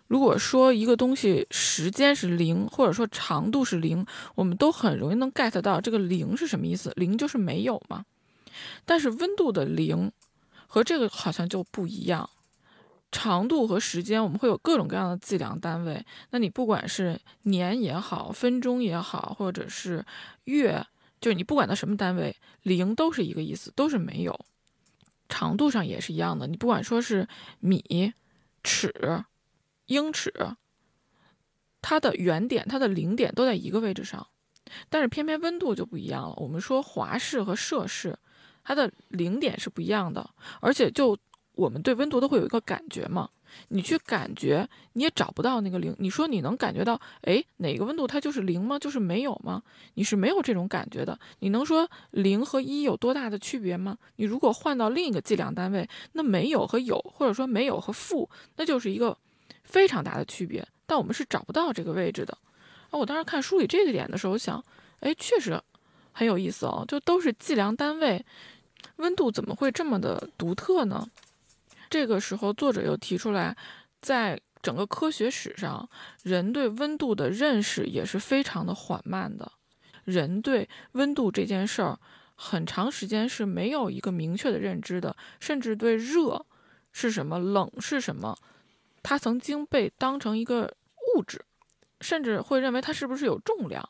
[0.09, 6.93] 如果说一个东西时间是零，或者说长度是零，我们都很容易能 get 到这个零是什么意思。
[6.97, 8.05] 零就是没有嘛。
[8.85, 10.11] 但是温度的零
[10.67, 12.31] 和这个好像就不一样。
[13.13, 16.05] 长度和时间，我们会有各种各样的计量单位。
[16.31, 20.05] 那你不管是年也好，分钟也好，或者是
[20.45, 20.85] 月，
[21.21, 24.39] 就你不管它什么单位，零都是一个意思，都是没有。
[25.29, 27.27] 长度上也是一样的，你不管说是
[27.61, 28.13] 米、
[28.63, 28.93] 尺、
[29.87, 30.33] 英尺，
[31.81, 34.27] 它的原点、它的零点都在一个位置上。
[34.89, 36.35] 但是偏偏温度就不一样了。
[36.39, 38.19] 我们说华氏和摄氏，
[38.65, 40.29] 它的零点是不一样的，
[40.61, 41.17] 而且就
[41.55, 43.31] 我们对温度都会有一个感觉嘛。
[43.69, 45.95] 你去感觉，你也找不到那个零。
[46.01, 48.77] 你说你能感觉到，哎，哪个温度它就是零吗？
[48.77, 49.63] 就是没有吗？
[49.95, 51.19] 你是没有这种感觉的。
[51.39, 53.97] 你能说零和一有多大的区别吗？
[54.17, 59.17] 你如果换到另一个计量单位，那没有和有，或者说没有和负，那就是一个
[59.67, 60.67] 非常大的区别。
[60.87, 62.39] 但我们是找不到这个位置的。
[62.91, 64.65] 啊，我当时看书里这个点的时候，想，
[65.01, 65.61] 哎，确实
[66.13, 68.25] 很有意思哦，就都是计量单位，
[68.97, 71.07] 温度怎么会这么的独特呢？
[71.91, 73.57] 这个时候，作者又提出来，
[74.01, 75.89] 在整个科学史上，
[76.23, 79.53] 人对温度的认识也是非常的缓慢的。
[80.05, 81.99] 人对温度这件事儿，
[82.37, 86.47] 很长时间是没有一个明确的认知的，甚至对热
[86.93, 88.37] 是什么、冷是什么，
[89.07, 90.75] 它曾经被当成一个
[91.15, 91.41] 物质，
[92.01, 93.89] 甚至会认为它是不是有重量。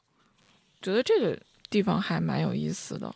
[0.83, 3.15] 觉得这个地方还蛮有意思的。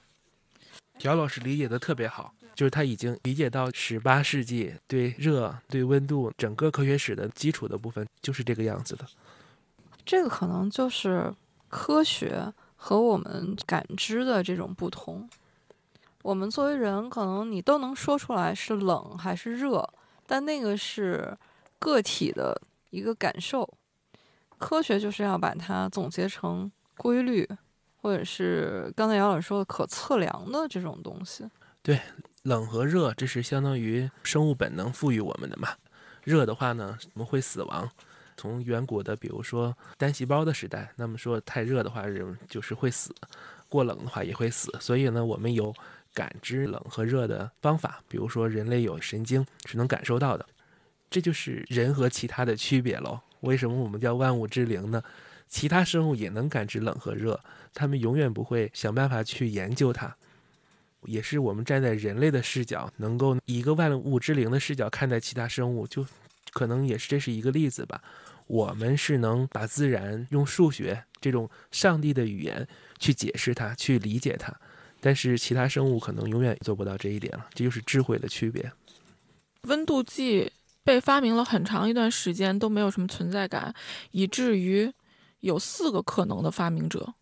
[1.03, 2.33] 姚老师理解的特别好。
[2.53, 9.07] 就是他已经理解到十八世纪对热、对温度整个科学史的基础的部分就是这个样子的。
[10.05, 11.33] 这个可能就是
[11.69, 15.27] 科学和我们感知的这种不同。
[16.21, 19.89] 我们作为人，可能你都能说出来是冷还是热，
[20.27, 21.35] 但那个是
[21.81, 23.69] 个体的一个感受。
[24.57, 27.49] 科学就是要把它总结成规律，
[27.97, 31.45] 或者是刚才姚老师说的可测量的这种东西。
[31.83, 32.01] 对。
[32.45, 35.69] 冷和热，这是相当于生物本能赋予我们的嘛？
[36.25, 37.87] 热的话呢，我们会死亡。
[38.35, 43.13] 从远古的，比如说单细胞的时代，那么说太热的话，人就是会死；
[43.69, 44.75] 过冷的话也会死。
[44.81, 45.71] 所以呢，我们有
[46.15, 50.47] 感知冷和热的方法，比如说人类有神经是能感受到的。
[51.11, 53.21] 这就是人和其他的区别喽。
[53.41, 55.03] 为什么我们叫万物之灵呢？
[55.49, 57.39] 其他生物也能感知冷和热，
[57.75, 60.15] 他们永远不会想办法去研究它。
[61.07, 66.07] 也是我们站在人类的视角，能够以一个万物之灵的视角看待其他生物，就
[66.53, 68.01] 可能也是这是一个例子吧。
[68.47, 72.69] 我们是能把自然用数学这种上帝的语言
[72.99, 74.55] 去解释它，去理解它，
[75.01, 77.47] 但是其他生物可能永远做不到这一点了。
[77.55, 78.71] 这就是智慧的区别。
[79.63, 80.53] 温度计
[80.91, 83.73] 被发明了很长一段时间都没有什么存在感，
[84.11, 84.93] 以至于
[85.39, 87.15] 有四个可能的发明者，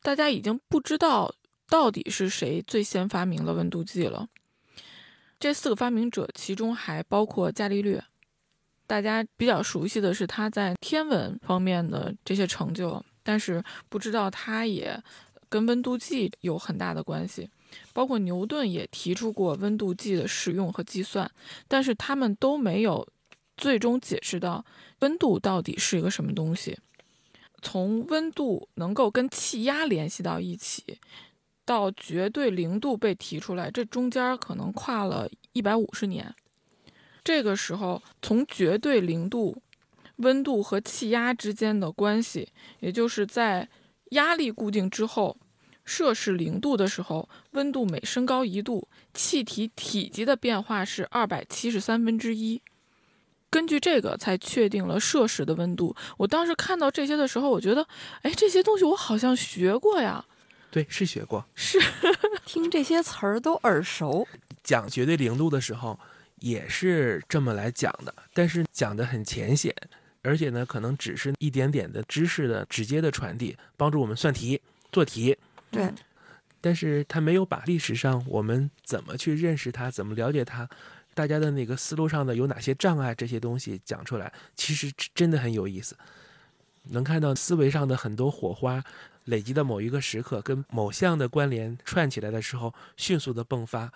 [0.00, 1.34] 大家已经不知道。
[1.68, 4.28] 到底是谁最先发明了温度计了？
[5.38, 8.02] 这四个发明者其中还包括伽利略。
[8.86, 15.02] 大家比较熟悉的是他在天文方面的这些成就，但是不知道他也
[15.50, 17.50] 跟温度计有很大的关系。
[17.94, 21.30] 包括牛顿也提出过温度计的使用和计算，
[21.66, 23.08] 但是他们都没有
[23.56, 24.62] 最终解释到
[24.98, 26.78] 温度到底是一个什么东西。
[27.62, 30.98] 从温度能够跟气压联系到一起。
[31.66, 36.34] 到绝对零度被提出来，这中间可能跨了一百五十年。
[37.24, 39.62] 这个时候，从绝对零度，
[40.16, 42.46] 温度和气压之间的关系，
[42.80, 43.66] 也就是在
[44.10, 45.38] 压力固定之后，
[45.84, 52.60] 摄氏零度的时候，温度每升高一度，气体体积的变化是二百七十三分之一。
[53.50, 55.94] 根据这个，才确定了摄氏的温度。
[56.16, 57.86] 我当时看到这些的时候，我觉得，
[58.22, 60.24] 哎，这些东西我好像学过呀。
[60.72, 61.78] 对，是学过，是
[62.44, 64.26] 听这些词儿都耳熟。
[64.64, 65.96] 讲绝对零度的时候，
[66.40, 69.72] 也是这么来讲的，但是讲的很浅显，
[70.22, 75.36] 而且呢，可能只是一点点的知识的直接的传递，帮助我们算题、做题。
[75.74, 75.92] 对，
[76.60, 80.68] 但是他没有把历史上我们怎么去认识它、怎么了解它，
[81.12, 85.96] 大家的那个思路上的有哪些障碍，这些东西讲出来，其实真的很有意思，
[86.84, 88.82] 能看到思维上的很多火花。
[89.26, 93.90] 累积的某一个时刻，跟某项的关联串起来的时候，迅速的迸发，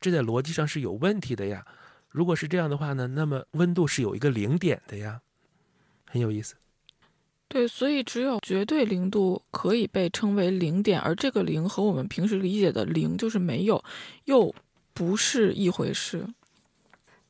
[0.00, 1.64] 这在逻辑上是有问题的呀。
[2.10, 5.20] 如果是这样的话呢，那么温度是有一个零点的呀，
[6.10, 6.56] 很有意思。
[7.52, 13.84] 对，所以只有绝对零度可以被称为零点，而这个零和我们平时理解的零就是没有，
[14.24, 14.54] 又
[14.94, 16.26] 不是一回事。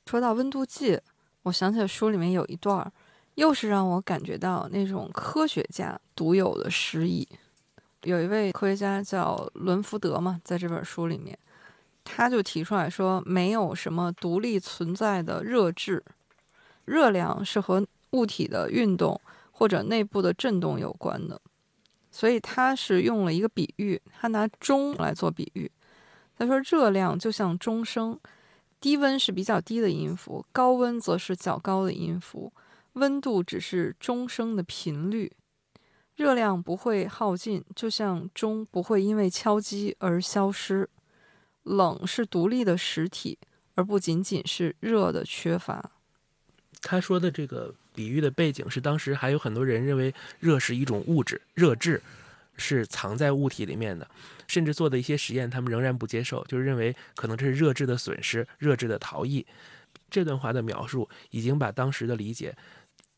[0.06, 1.00] 说到温度计，
[1.42, 2.92] 我想起来书里面有一段儿。
[3.34, 7.26] 又是让我感觉到那种科学家独有的诗意。
[8.02, 11.36] 有一位科学家叫伦福德嘛，在这本书里面，
[12.04, 16.04] 他就提出来说，没有什么独立存在的热质，
[16.84, 19.18] 热量是和物体的运动
[19.62, 21.40] 或者内部的振动有关的，
[22.10, 25.70] 所以他是用了一个比喻，他拿钟来做比喻。
[26.36, 28.18] 他说，热量就像钟声，
[28.80, 32.52] 低温是比较低的音符，高温则是较高的音符，
[32.94, 35.30] 温度只是钟声的频率。
[36.16, 40.90] 热量不会耗尽，就像钟不会因为敲击而消失。
[41.62, 43.38] 冷是独立的实体，
[43.76, 45.92] 而不仅仅是热的缺乏。
[46.80, 52.02] 他说的这个比喻的背景是，当时还有很多人认为热是一种物质，热质
[52.56, 54.08] 是藏在物体里面的，
[54.46, 59.44] 甚至做的一些实验，他们仍然不接受，就是认为可能这是热质的损失，热质的逃逸。
[60.10, 62.54] 这段话的描述已经把当时的理解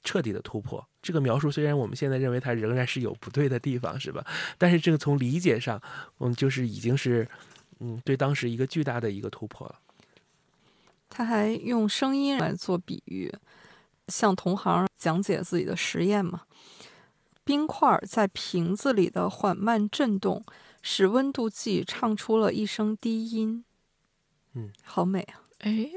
[0.04, 0.86] 彻底的突破。
[1.02, 4.24] 这个描述虽然我们现在认为它仍然是有不对的地方，是吧？
[4.56, 5.80] 但是这个从理解上，
[6.20, 7.28] 嗯就是已经是，
[7.80, 9.74] 嗯，对当时一个巨大的一个突破了。
[11.10, 13.32] 他还用声音来做比喻，
[14.08, 16.42] 向同行讲解自己的实验嘛。
[17.44, 20.42] 冰块在瓶子里的缓慢震动，
[20.80, 23.64] 使温度计唱出了一声低音。
[24.54, 25.42] 嗯，好美啊！
[25.58, 25.90] 哎，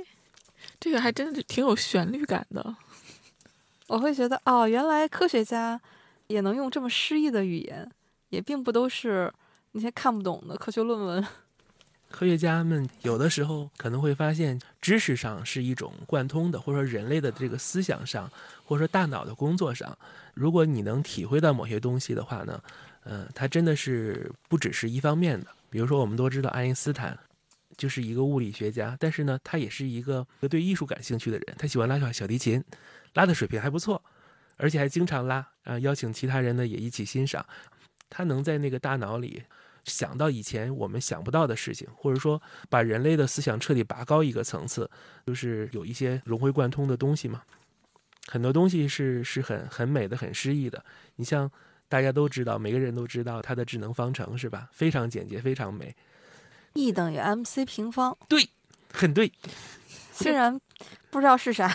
[0.79, 2.75] 这个还真的挺有旋律感的。
[3.87, 5.79] 我会觉得，哦，原来科学家
[6.27, 7.89] 也能用这么诗意的语言，
[8.29, 9.33] 也并不都是
[9.71, 11.25] 那些看不懂的科学论文。
[12.09, 18.31] 科学家们有的时候可能会发现，知识上是一种贯通的，或者说人类的这个思想上，
[18.63, 19.95] 或者说大脑的工作上，
[20.33, 22.63] 如果你能体会到某些东西的话呢，
[23.03, 25.47] 呃，它真的是不只是一方面的。
[25.69, 27.17] 比如说，我们都知道爱因斯坦
[27.75, 32.63] 就是一个物理学家，但是呢，他也是一个对艺术感兴趣的人，他喜欢拉小小提琴，
[33.13, 34.01] 拉的水平还不错，
[34.55, 37.45] 而且还经常拉啊，邀请其他人呢也一起欣赏。
[38.09, 39.43] 他能在那个大脑里。
[39.87, 44.89] 想到以前我们想不到的事情，或者说把人类的思想彻底拔高一个层次，
[45.25, 47.41] 就是有一些融会贯通的东西嘛。
[48.27, 50.83] 很多东西是是很很美的，很诗意的。
[51.15, 51.49] 你像
[51.87, 54.67] 大家都知道，每个人都知道它的智能方程是吧？
[54.71, 55.95] 非常简洁，非常美。
[56.73, 58.15] E 等于 mc 平方。
[58.27, 58.49] 对，
[58.91, 59.31] 很对。
[60.11, 60.59] 虽然
[61.09, 61.73] 不知道是啥，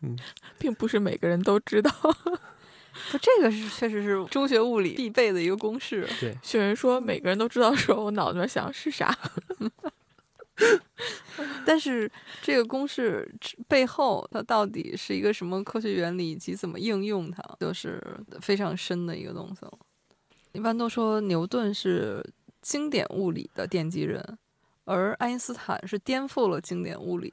[0.00, 0.18] 嗯，
[0.58, 1.90] 并不是每个人都知道。
[3.10, 6.08] 不，这个是确实是中学物理必备的一个公式。
[6.20, 9.16] 对，雪人说每个人都知道的时候，我脑子里想是啥。
[11.66, 13.28] 但是这个公式
[13.66, 18.00] 背后，它到底是一个什么科学原理以及怎么应用它，就是
[18.40, 19.72] 非常深的一个东西了。
[20.52, 22.24] 一般都说牛顿是
[22.62, 24.38] 经典物理的奠基人，
[24.84, 27.32] 而爱因斯坦是颠覆了经典物理。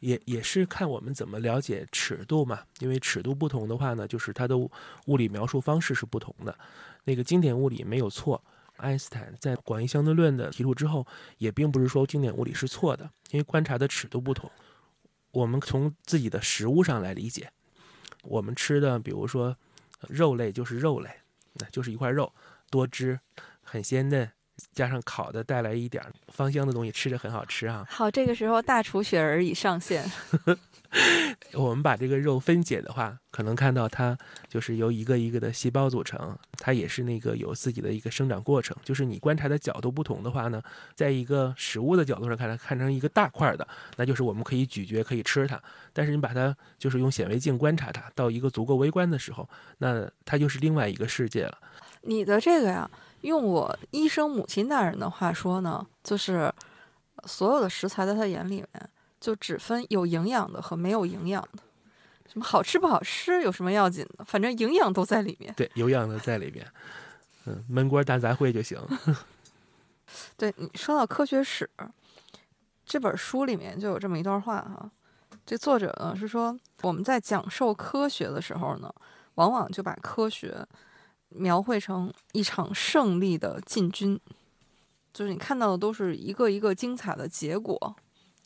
[0.00, 6.56] 也也是看我们怎么了解尺度嘛，因为尺度不同的话呢，就是它的物理描述方式是不同的。
[7.04, 8.42] 那个经典物理没有错，
[8.76, 11.06] 爱因斯坦在广义相对论的提出之后，
[11.38, 14.50] 也并不是说经典物理是错的，因为观察的尺度不同。
[15.30, 17.50] 我们从自己的食物上来理解，
[18.22, 19.56] 我们吃的，比如说
[20.08, 21.10] 肉类就是肉类，
[21.54, 22.32] 那就是一块肉，
[22.70, 23.18] 多汁，
[23.62, 24.30] 很鲜嫩。
[24.72, 27.86] 加上烤的，带来一点芳香的东西，吃着很好吃啊。
[27.88, 30.10] 好，这个时候大厨雪儿已上线。
[31.52, 34.16] 我们把这个肉分解的话，可能看到它
[34.48, 38.74] 就是由一个一个的细胞组成，它也是那个有自己的一个生长过程。
[38.82, 40.62] 就是你观察的角度不同的话呢，
[40.94, 45.60] 在一个食物的角度上看，它看成一个大块的，那就是我们可以咀嚼可以吃它。
[45.92, 49.46] 但是你把它就是用显微镜观察它，到一个足够微观的时候，
[49.76, 51.58] 那它就是另外一个世界了。
[52.08, 52.90] 你的这个呀。
[53.22, 56.54] 用我医生母亲大人的话说呢，就是
[57.24, 61.58] 所有的食材在他眼里面就只分有营养的和没有营养的，
[62.32, 64.24] 什么好吃不好吃有什么要紧的？
[64.24, 65.52] 反正营养都在里面。
[65.56, 66.64] 对，有养的在里面。
[67.46, 68.78] 嗯，焖锅大杂烩就行。
[70.38, 71.68] 对你说到科学史，
[72.86, 74.88] 这本书里面就有这么一段话哈，
[75.44, 78.94] 这作者呢是说我们在讲授科学的时候呢，
[79.34, 80.64] 往往就把科学。
[81.30, 84.18] 描绘成一场胜利的进军，
[85.12, 87.96] 就是你看到的都是一个一个精彩的结果，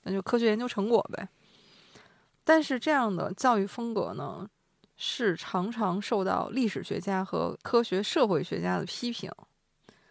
[0.02, 1.28] 那就科学研究成果呗。
[2.44, 4.48] 但是这样的教育风格呢，
[4.96, 9.30] 是常常受到历史学家和科学社会学家的批评。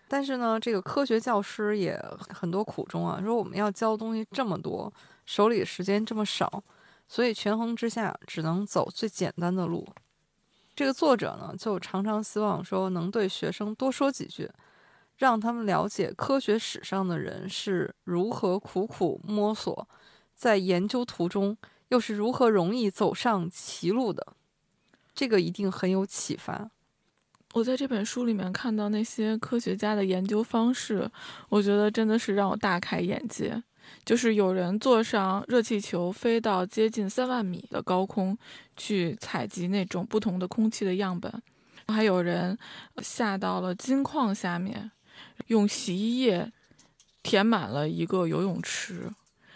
[0.08, 1.98] 但是呢，这个科学教师也
[2.30, 4.92] 很多苦衷啊，说我们要教东西这么多，
[5.26, 6.64] 手里的时间这么少，
[7.08, 9.88] 所以权衡之下，只能走最简单的路。
[10.82, 14.50] 这个作者呢，就常常希望说能对学生多说几句，
[15.16, 19.88] 让他们了解科学史上的人是如何苦苦摸索，
[20.34, 21.56] 在研究途中
[21.90, 24.26] 又是如何容易走上歧路的。
[25.14, 26.72] 这个一定很有启发。
[27.54, 31.08] 我在这本书里面看到那些科学家的研究方式，
[31.50, 33.62] 我觉得真的是让我大开眼界。
[34.04, 38.38] 就是有人坐上热气球飞到接近三万米的高空
[38.76, 41.32] 去采集那种不同的空气的样本，
[41.88, 42.58] 还有人
[43.02, 44.92] 下到了金矿下面，
[45.48, 46.52] 用洗衣液
[47.22, 49.12] 填满了一个游泳池，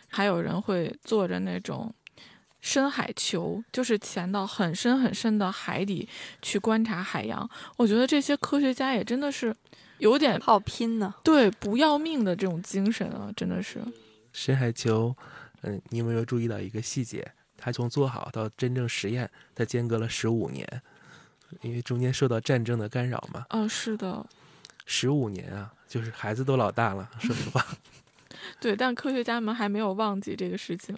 [0.08, 1.94] 还有人会坐着那种
[2.62, 6.08] 深海球，就是潜到很深很深的海底
[6.42, 7.50] 去观察海洋。
[7.78, 9.56] 我觉得这些科学家也真的是
[9.98, 11.14] 有点好拼呢。
[11.24, 13.80] 对不要命的这种精神啊，真的是。
[14.36, 15.16] 深海球，
[15.62, 17.26] 嗯，你有没有注意到一个细节？
[17.56, 20.68] 它从做好到真正实验，它间隔了十五年，
[21.62, 23.46] 因为中间受到战争的干扰嘛。
[23.48, 24.26] 啊，是的，
[24.86, 27.66] 十五年啊，就是孩子都老大了，说实话。
[28.60, 30.96] 对，但科学家们还没有忘记这个事情。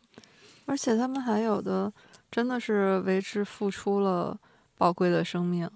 [0.65, 1.93] 而且他们还有的
[2.31, 4.35] 真的是为之付出了
[4.77, 5.69] 宝贵的生命。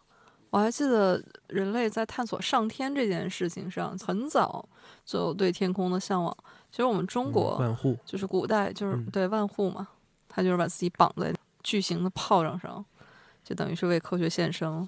[0.49, 4.67] 我还记得人类在探索上天这件事情上，很早
[5.05, 6.35] 就对天空的向往。
[6.71, 9.87] 其实我们中国万户就是古代就是嗯对万户嘛，
[10.29, 12.83] 他就是把自己绑在巨型的炮仗上，
[13.43, 14.87] 就等于是为科学献身。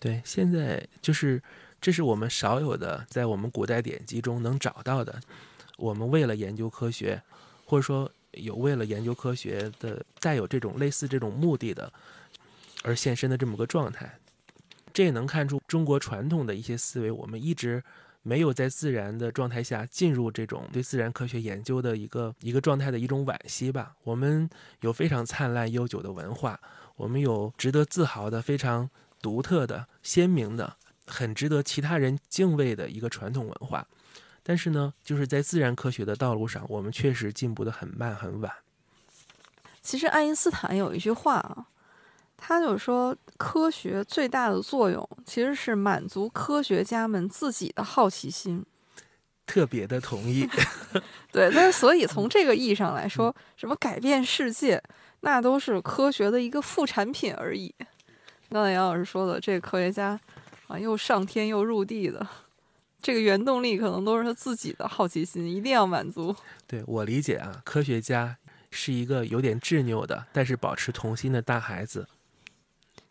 [0.00, 1.42] 对，现在就是
[1.80, 5.20] 这是我们少有的在我们古代典籍中能找到的，
[5.76, 7.20] 我们为了研究科学，
[7.66, 11.92] 或者说有为了研究科学的带有这种类似这种目的的
[12.82, 14.18] 而献身的这么个状态。
[14.94, 17.82] 这也能看出中国传统的一些思维，我们一直
[18.28, 23.96] 没有在自然的状态下进入这种对自然科学研究的一个一个状态的一种惋惜吧。
[24.04, 24.50] 我们
[24.82, 26.60] 有非常灿烂悠久的文化，
[26.96, 28.90] 我们有值得自豪的非常
[29.22, 30.76] 独特的、鲜明的、
[31.06, 33.86] 很值得其他人敬畏的一个传统文化。
[34.42, 38.52] 但是呢，就是在自然科学的道路上，我们确实进步的很慢很晚。
[39.80, 41.68] 其实爱因斯坦有一句话啊，
[42.38, 48.64] 他就说科学最大的作用其实是满足科学家们自己的好奇心。
[49.44, 50.46] 特别的同意，
[51.32, 54.82] 对，但是所以从这个意义上来说，什么改变世界，
[55.20, 57.74] 那都是科学的一个副产品而已。
[58.50, 60.20] 刚才杨老师说的，这个科学家
[60.66, 62.26] 啊，又上天又入地的，
[63.02, 66.36] 这个原动力可能都是他自己的好奇心，一定要满足。
[66.66, 68.36] 对我理解啊，科学家
[68.70, 72.06] 是一个有点执拗的，但是保持童心的大孩子。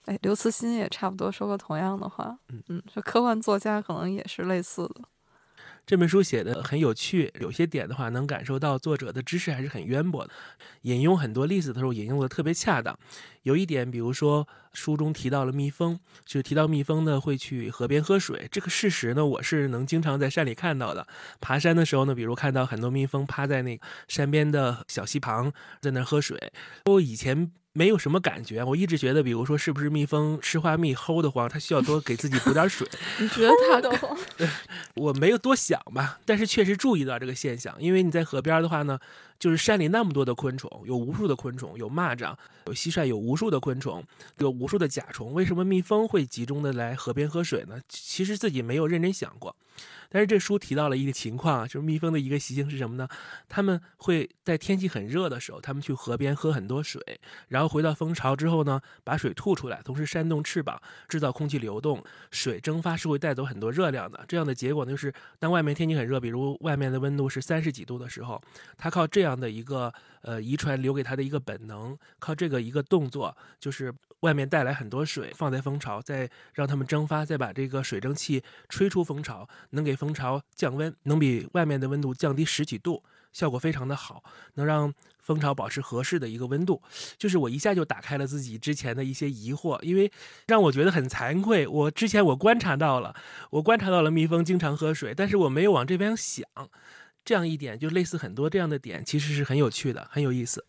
[0.08, 2.38] 哎，刘慈欣也差不多说过同样的话。
[2.49, 5.01] 嗯嗯，说科幻作家可能也是类似的。
[5.86, 10.34] 这本书写的很有趣，有些点的话能感受到作者的知识还是很渊博的。
[10.82, 12.97] 引用很多例子的时候，引用的特别恰当。
[13.43, 14.45] 有一点，比如说
[14.78, 21.07] 书中提到了蜜蜂，就提到蜜蜂呢会去河边喝水，这个事实呢我是能经常在山里看到的。
[21.41, 25.51] 爬山的时候呢，比如看到很多蜜蜂趴在那个山边的小溪旁，
[25.82, 26.53] 在那儿喝水。
[26.86, 27.51] 我以前。
[27.73, 32.88] 没有什么感觉，我一直觉得，比如说，是不是蜜蜂吃花蜜齁得慌，它需要多给自己补点水。
[33.21, 34.17] 你觉得它的慌
[34.95, 38.97] 我没有多想吧，但是确实注意到这个现象，因为你在河边的话呢，
[39.39, 42.35] 就是山里那么多的昆虫，有无数的昆虫，有蚂蚱，
[42.65, 44.03] 有蟋蟀，有无数的昆虫，
[44.39, 45.33] 有无数的甲虫。
[45.33, 47.79] 为什么蜜蜂会集中的来河边喝水呢？
[47.88, 49.55] 其实自己没有认真想过。
[50.10, 53.08] 但是这书提到了一个情况啊，就是蜜蜂的一个习性是什么呢？
[53.47, 57.01] 它们会在天气很热的时候，它们去河边喝很多水，
[57.49, 62.03] 然后回到蜂巢之后呢，把水吐出来，同时扇动翅膀，制造空气流动。
[62.32, 68.41] 水蒸发是会带走很多热量的，这样的结果呢，就是当外面天气很热，比如外面的温度是三十几度的时候，
[68.78, 84.24] 它靠这样的一个呃遗传留给它的一个本能，靠这个一个动作，就是外面带来很多水放在蜂巢，再让它们蒸发，再把这个水蒸气吹出蜂巢，能给蜂巢降温，能比外面的温度降低十几度，效果非常的好，
[84.54, 86.82] 能让蜂巢保持合适的一个温度。
[87.18, 90.10] 就是我一下就打开了自己之前的一些疑惑，因为
[90.48, 91.68] 让我觉得很惭愧。
[91.68, 93.16] 我之前我观察到了，
[93.50, 96.45] 我观察到了蜜蜂经常喝水，但是我没有往这边想。
[97.26, 100.64] 这样一点就类似很多这样的点，其实是很有趣的，很有意思。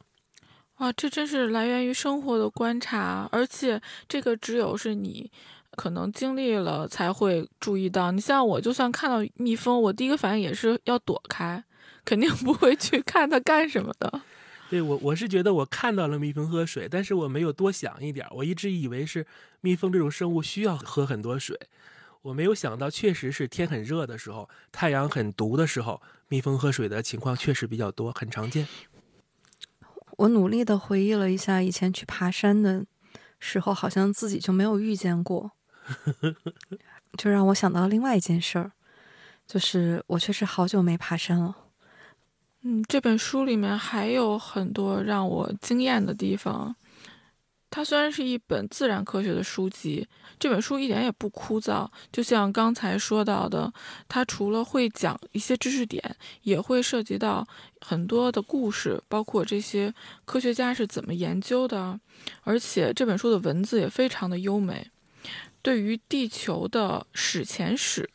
[0.79, 5.31] 哇，这真是来源于生活的观察，而且这个只有是你
[5.79, 8.11] 可能经历了才会注意到。
[8.11, 11.63] 你像我，就算看到蜜蜂，我第一个反应也是要躲开，
[12.05, 14.21] 肯定不会去看它干什么的。
[14.69, 19.25] 对我，我是觉得我看到了蜜蜂喝水，但是我没有多想一点，我一直以为是
[19.61, 21.57] 蜜蜂这种生物需要喝很多水，
[22.23, 28.67] 我没有想到确实是天很热的时候，太阳很毒的时候，蜜蜂喝水的情况确实比较多，很常见。
[30.19, 32.85] 我努力的回忆了一下以前去爬山的
[33.39, 35.53] 时候，好像自己就没有遇见过，
[37.17, 38.73] 就让我想到另外一件事儿，
[39.47, 41.57] 就是我确实好久没爬山了。
[42.63, 46.75] 嗯，这本书里面还有很多让我惊艳的地方。
[47.71, 50.09] 它虽然是一本自然科学的书籍，
[50.39, 51.87] 这本书一点也不枯燥。
[52.11, 53.71] 就像刚才说到的，
[54.09, 57.47] 它除了会讲一些知识点，也会涉及到
[57.83, 59.93] 很多的故事，包括这些
[60.25, 62.01] 科学家是怎么研究的。
[62.43, 64.91] 而且这本书的文字也非常的优美。
[65.63, 68.09] 对于地球的史前史，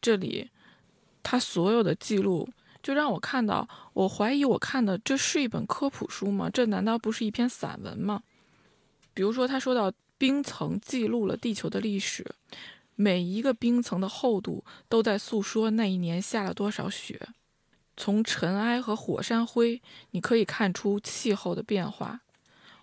[0.00, 0.50] 这里
[1.22, 2.48] 它所有的记录，
[2.82, 6.48] 就让我看到，我怀疑我看的这是一本科普书吗？
[6.50, 8.22] 这难道不是一篇散文吗？
[9.12, 12.24] 比如说，他说到冰层记录了地球的历史，
[12.94, 17.28] 每一个冰层的厚度都在诉说那一年下了多少雪。
[17.96, 19.82] 从尘埃和火山灰，
[20.12, 22.20] 你可以看出气候的变化。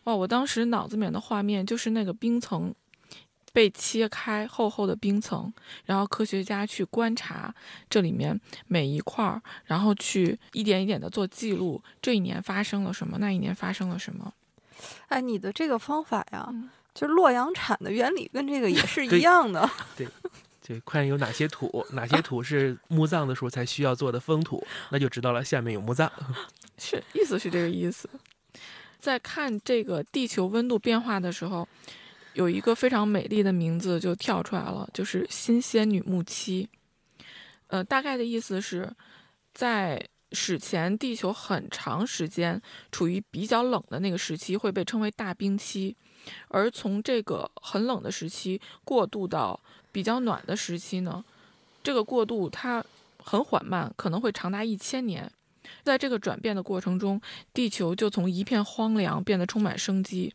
[0.03, 0.16] 哇！
[0.16, 2.76] 我当时脑子里面的画面就是那个冰层
[3.56, 5.49] 被切开，厚厚的冰层，
[5.86, 7.56] 然后科学家去观察
[7.89, 8.38] 这里面
[8.68, 14.34] 每一块儿，然后去一点一点的做记录，这一年发生了什么，那一年发生了什么。
[15.08, 19.70] 哎，你的这个方法呀，嗯就洛阳铲的原理跟这个也是一样的。
[19.95, 20.06] 对
[20.68, 26.12] 对，看有哪些土，哪些土是墓葬的时候才需要做的封土，那就知道了下面有墓葬。
[26.78, 28.10] 是，意思是这个意思。
[28.99, 31.66] 在看这个地球温度变化的时候，
[32.36, 36.70] 有一个非常美丽的名字就跳出来了，就是新仙女木期。
[37.68, 38.94] 呃，大概的意思是，
[39.54, 42.62] 在史前地球很长时间
[42.92, 45.96] 处于比较冷的那个时期，会被称为大冰期，
[46.50, 49.58] 而从这个很冷的时期过渡到
[49.94, 51.24] 比较暖的时期呢，
[51.82, 52.84] 这个过渡它
[53.18, 55.32] 很缓慢，可能会长达一千年。
[55.84, 57.20] 在这个转变的过程中，
[57.54, 60.32] 地球就从一片荒凉变得充满生机。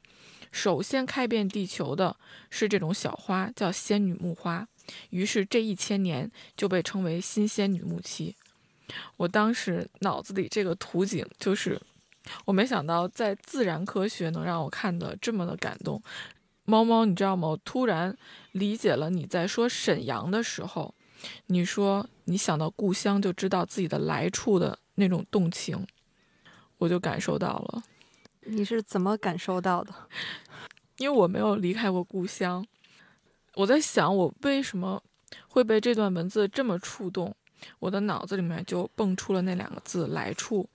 [0.51, 2.17] 首先开遍地球的
[2.51, 4.67] 是这种小花，叫仙女木花。
[5.11, 8.35] 于是这一千年就被称为新仙女木期。
[9.17, 11.81] 我当时脑子里这个图景就是，
[12.45, 16.03] 我没想到在自然科学能让我看得这么的感动。
[16.65, 17.49] 猫猫，你知道吗？
[17.49, 18.17] 我突然
[18.53, 20.95] 理解了你在说沈阳的时候，
[21.47, 25.87] 你说你想到故乡就知道自己的来处的那种动情，
[26.79, 27.83] 我就感受到了，
[28.47, 29.93] 你是怎么感受到的？
[30.99, 32.67] 因为我没有离开过故乡。
[33.55, 35.03] 我在想，我为什么
[35.49, 37.35] 会被这段文字这么触动？
[37.79, 40.67] 我的脑子里面就蹦出了那两个字“来处”，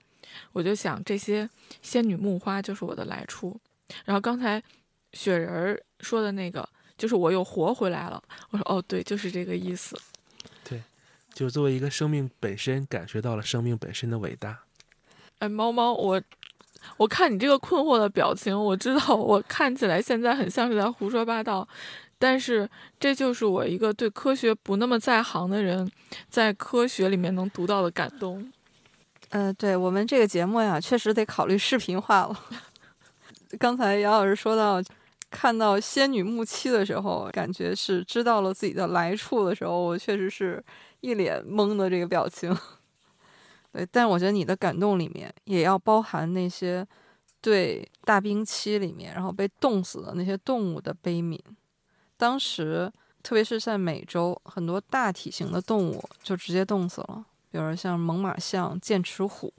[0.54, 1.50] 我就想这些
[1.82, 3.60] 仙女木花就是我的来处。
[4.04, 4.62] 然后刚才
[5.14, 8.22] 雪人儿说的那个，就是我又活回来了。
[8.52, 10.00] 我说哦，对，就是这个意思。
[10.64, 10.84] 对
[11.34, 14.64] 就作为一个生命本身，感觉到了生命本身的伟大。
[15.40, 16.22] 哎，猫猫，我
[16.98, 21.68] 我看你这个困惑的表情，我知道我看起来现在很像是在胡说八道，
[22.18, 22.70] 但是
[23.00, 25.90] 这就是我一个对科学不那么在行的人，
[26.30, 28.52] 在科学里面能读到的感动。
[29.30, 32.40] 呃，对我们这个节目呀，确实得考虑视频化了。
[33.60, 34.82] 刚才姚老师说到，
[35.30, 40.64] 看到仙女木七的时候，感觉是知道了自己的来处的时候，我确实是
[41.02, 42.56] 一脸懵的这个表情。
[43.76, 46.88] 对，但我觉得你的感动里面也要包含那些
[47.42, 51.38] 对大冰期里面然后被冻死的那些动物的悲悯。
[52.16, 52.90] 当时，
[53.22, 59.52] 特别是在美洲，很多大体型的动物就直接冻死了，比如像猛犸象、剑齿虎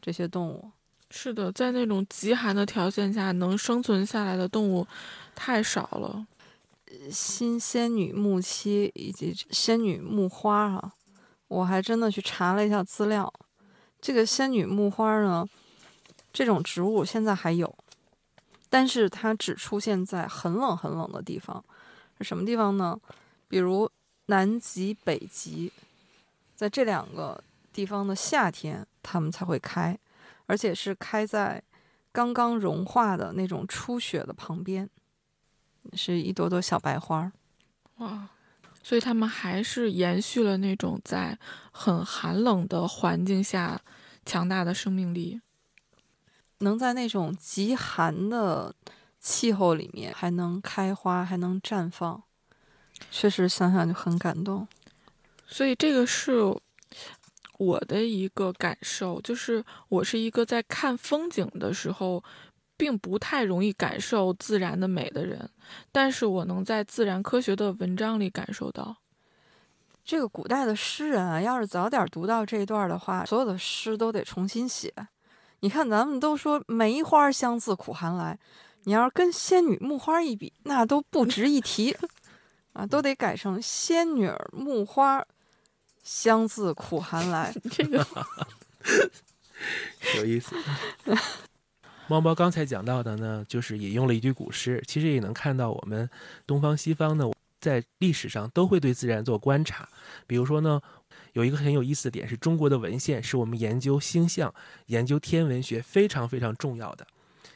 [0.00, 0.70] 这些动物。
[1.10, 4.86] 是的，在那种极寒的条件下，能生存下来的动物
[5.34, 6.24] 太少了。
[7.10, 10.92] 新仙女木期以及仙女木花啊，
[11.48, 13.32] 我还真的去查了一下资料。
[14.06, 15.44] 这个仙女木花呢，
[16.32, 17.76] 这种植物现在还有，
[18.70, 21.64] 但是它只出现在很冷很冷的地方。
[22.16, 22.96] 是什么地方呢？
[23.48, 23.90] 比如
[24.26, 25.72] 南极、北极，
[26.54, 27.42] 在这两个
[27.72, 29.98] 地方的夏天，它们才会开，
[30.46, 31.60] 而且是开在
[32.12, 34.88] 刚刚融化的那种初雪的旁边。
[35.94, 37.32] 是一朵朵小白花儿。
[37.96, 38.28] 哇，
[38.84, 41.36] 所以他们还是延续了那种在
[41.72, 43.80] 很寒冷的环境下
[44.26, 45.40] 强大的生命力。
[46.58, 48.74] 能在那种极寒的
[49.20, 52.22] 气候里面还能开花，还能绽放，
[53.10, 54.66] 确实想想就很感动。
[55.46, 56.32] 所以这个是
[57.58, 62.24] 我的一个感受，就是我是一个在看风景的时候，
[62.76, 65.50] 并不太容易感受自然的美的人，
[65.92, 68.96] 但是我能在自然科学的文章里感受到。
[70.06, 74.94] 这个古代的诗人啊，要是早点读到这一段的话，所有的诗都得重新写。
[75.60, 78.38] 你看，咱们都说梅花香自苦寒来，
[78.84, 81.96] 你要是跟仙女木花一比，那都不值一提
[82.72, 85.26] 啊，都得改成仙女儿木花
[86.04, 87.52] 香自苦寒来。
[87.72, 88.06] 这个
[90.18, 90.54] 有意思。
[92.06, 96.08] 猫猫刚才讲到的呢，就是引用了一句古诗，其实也能看到我们
[96.46, 97.28] 东方西方呢，
[97.60, 99.88] 在历史上都会对自然做观察。
[100.26, 100.80] 比如说呢，
[101.32, 104.54] 有一个很有意思的点是，中国的文献是我们研究星象、
[104.86, 107.06] 研究天文学非常非常重要的。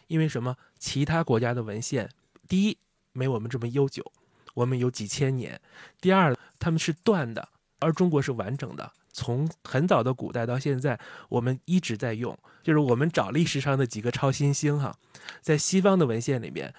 [0.09, 0.57] 因为什么？
[0.79, 2.09] 其他国家的文献，
[2.49, 2.79] 第一
[3.13, 4.11] 没我们这么悠久，
[4.55, 5.55] 我们有几千年；
[6.01, 7.49] 第二，他们是断的，
[7.79, 8.91] 而中国是完整的。
[9.13, 10.99] 从很早的古代到现在，
[11.29, 12.37] 我们一直在用。
[12.63, 14.97] 就是我们找历史上的几个超新星，哈，
[15.41, 16.75] 在西方的文献里面，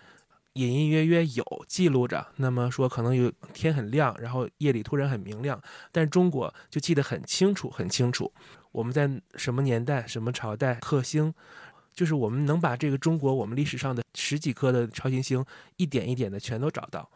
[0.54, 2.28] 隐隐约约有记录着。
[2.38, 5.62] 那么说，可能有天很亮，然后夜里突然很明亮。
[5.92, 8.32] 但中国就记得很清楚，很清楚。
[8.72, 11.34] 我们在什么年代、什么朝代克星，
[11.94, 15.46] 就是我们能把这个中国我们历史上的十几颗的超新星
[15.78, 17.10] 一点一点的全都找到。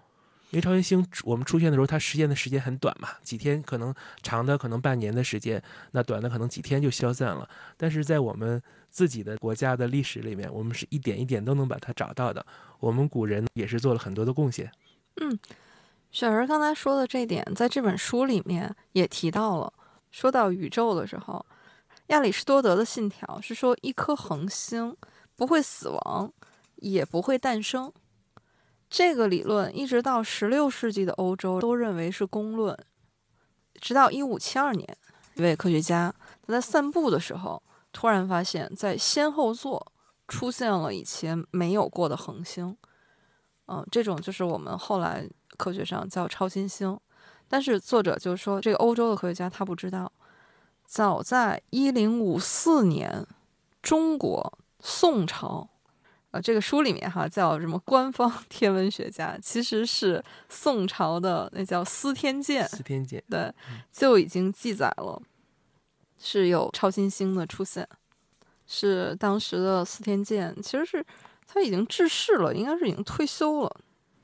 [0.55, 3.93] 因为超新星我们出现的时候，它实现的时间很短嘛，几天可能
[4.23, 7.49] 长的可能半年的时间，那短的可能几天就消散了。
[7.75, 12.45] 但是在我们自己的国家的历史里面，我们是一点一点都能把它找到的。
[12.79, 14.71] 我们古人也是做了很多的贡献。
[15.19, 15.37] 嗯，
[16.09, 19.73] 雪儿刚才说的这点，在这本书里面也提到了。
[20.09, 21.45] 说到宇宙的时候，
[22.07, 24.95] 亚里士多德的信条是说，一颗恒星
[25.35, 26.31] 不会死亡，
[26.77, 27.91] 也不会诞生。
[28.95, 32.73] 这个理论一直到十六世纪的欧洲都认为是公论，
[33.81, 34.97] 直到一五七二年，
[35.33, 36.15] 一位科学家
[36.47, 39.91] 他在散步的时候，突然发现，在先后座
[40.29, 42.77] 出现了以前没有过的恒星，
[43.67, 46.97] 嗯，这种就是我们后来科学上叫超新星。
[47.49, 50.09] 但是作者就说，这个欧洲的科学家他不知道，
[50.85, 53.27] 早在一零五四年，
[53.81, 55.67] 中国宋朝。
[56.35, 57.79] 呃，这个书里面哈叫什么？
[57.85, 62.67] 官方 天文学家其实是宋朝的，那叫司天监。
[62.67, 63.53] 司天监对，
[63.89, 65.21] 就已经记载了
[66.19, 67.87] 是有超新星的出现，
[68.67, 71.05] 是当时的司天监，其实是
[71.47, 73.73] 他已经致仕了，应该是已经退休了，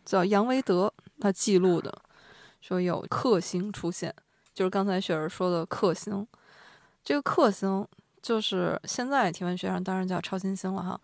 [0.04, 1.98] 叫杨维德，他记录的
[2.60, 4.14] 说有克星出现，
[4.54, 6.28] 就是刚才雪儿说的克星。
[7.06, 7.88] 这个克星
[8.22, 11.00] 就是现在天文学上当然叫超新星了哈。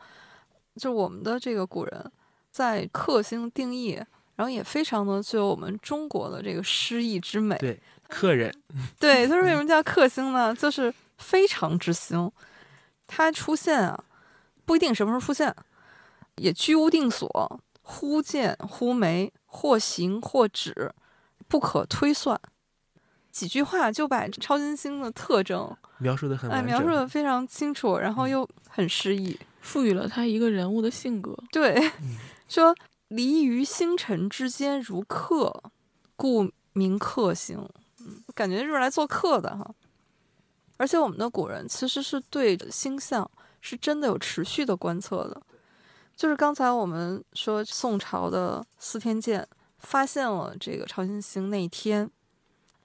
[0.78, 2.12] 就我们的这个古人，
[2.52, 4.02] 在克星定义，
[4.36, 7.58] 然后也非常的具有我们中国的这个诗意之美。
[7.58, 8.54] 对，客人，
[9.00, 10.54] 对，就是为什么叫克星呢？
[10.56, 12.32] 就是非常之星，
[13.08, 14.04] 它出现啊，
[14.66, 15.54] 不一定什么时候出现，
[16.36, 20.94] 也居无定所，忽见忽没，或行或止，
[21.48, 22.40] 不可推算。
[23.32, 29.38] 几句话就把超新星的特征描述的很哎，描述的非常清楚，然后又很诗意。
[29.68, 31.38] 赋予了他一个人物的性格。
[31.52, 31.92] 对，
[32.48, 32.74] 说
[33.10, 35.62] 离于星辰之间如客，
[36.16, 37.58] 故名客星。
[38.00, 39.70] 嗯，感觉就是来做客的哈。
[40.78, 45.42] 而且我们的古人其实是对星象是真的有持续的观测的。
[46.16, 49.46] 就是刚才我们说宋朝的司天监
[49.80, 52.10] 发现了这个超新星那一天，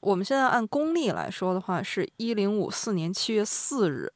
[0.01, 4.13] 我们现在按公历来说的话，是一零五四年七月四日。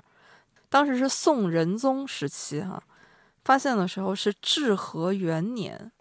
[0.69, 2.83] 当时是宋仁宗时期，哈，
[3.45, 5.93] 发现的时候是至和元年，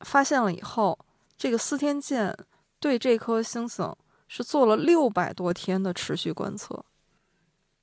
[0.00, 0.98] 发现了以后，
[1.36, 2.36] 这个司天监
[2.78, 3.94] 对这颗星星
[4.28, 6.84] 是做了六百多天的持续观测，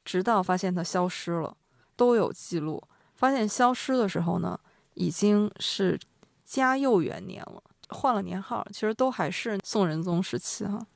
[0.05, 1.57] 直到发现它消失了，
[1.95, 2.81] 都有记录。
[3.13, 4.57] 发现消失的时候呢，
[4.93, 5.99] 已经是
[6.45, 10.87] 嘉佑元年了，换了年号，其实都还是宋仁宗时期，哈。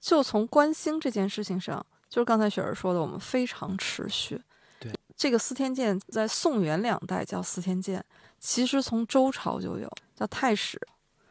[0.00, 1.86] 就从观星这件事情上。
[2.14, 4.40] 就是刚才雪儿说的，我们非常持续。
[4.78, 8.04] 对，这个司天监在宋元两代叫司天监，
[8.38, 10.80] 其实从周朝就有，叫太史，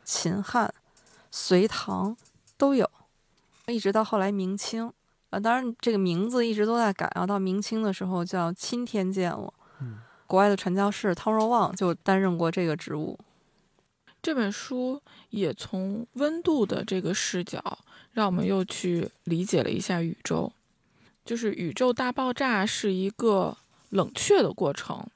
[0.04, 0.74] 秦汉、
[1.32, 2.18] 隋唐
[2.58, 2.92] 都有，
[3.68, 4.92] 一直到后来明清
[5.30, 9.54] 啊，当然这个名字一直都在改啊，到明清的时候叫钦天监了。
[9.80, 13.18] 嗯，国外的传教士汤若望就担任过这个职务。
[14.22, 17.64] 这本书也从温度的这个视角，
[18.12, 20.52] 让我们又去理解了一下宇宙。
[21.26, 23.58] 就是宇宙大爆炸是一个
[23.90, 25.08] 冷却的过程，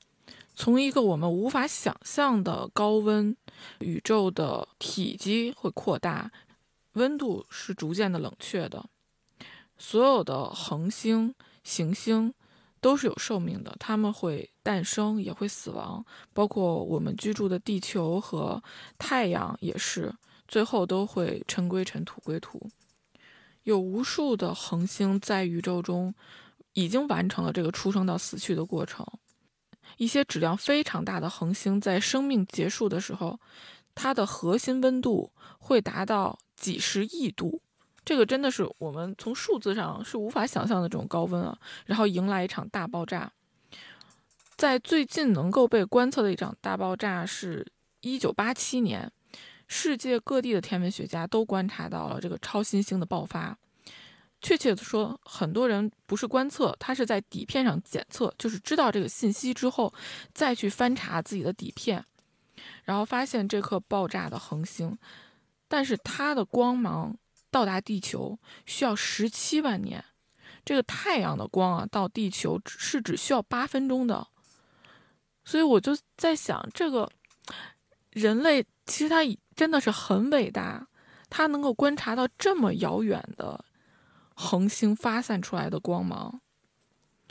[0.55, 3.35] 从一个我们无法想象的高温，
[3.79, 6.31] 宇宙的体积会扩大，
[6.93, 8.85] 温度是逐渐的冷却的。
[9.77, 12.33] 所有的恒星、行星
[12.79, 18.63] 都是有寿命的，它们会诞生，也会死亡，包括我们居住的地球和
[18.97, 20.11] 太阳也是，
[20.47, 22.59] 最后都会尘归尘，土归土。
[23.67, 26.15] 有无数的恒星在宇宙中
[26.71, 29.05] 已经完成了这个出生到死去的过程。
[29.97, 33.37] 一些质量非常大的恒星在生命结束的时候，
[33.93, 37.61] 它的核心温度会达到几十亿度，
[38.05, 41.59] 这个真的是我们从数字上是无法想象的这种高温啊！
[41.85, 43.29] 然后迎来一场大爆炸。
[44.55, 47.67] 在最近能够被观测的一场大爆炸是
[47.99, 49.11] 一九八七年，
[49.67, 53.57] 世界各地的天文学家都观察到了这个超新星的爆发。
[54.39, 59.91] 确切的说，很多人不是观测，他是在底片上检测，就是知道这个信息之后，
[60.31, 62.05] 再去翻查自己的底片，
[62.83, 64.95] 然后发现这颗爆炸的恒星，
[65.67, 67.17] 但是它的光芒
[67.49, 68.37] 到达地球
[68.67, 70.05] 需要十七万年，
[70.63, 74.27] 这个太阳的光啊到地球是只需要八分钟的，
[75.43, 77.11] 所以我就在想，这个
[78.11, 79.23] 人类其实他
[79.57, 80.87] 真的是很伟大，
[81.29, 83.65] 他能够观察到这么遥远的。
[84.39, 86.39] 恒星发散出来的光芒，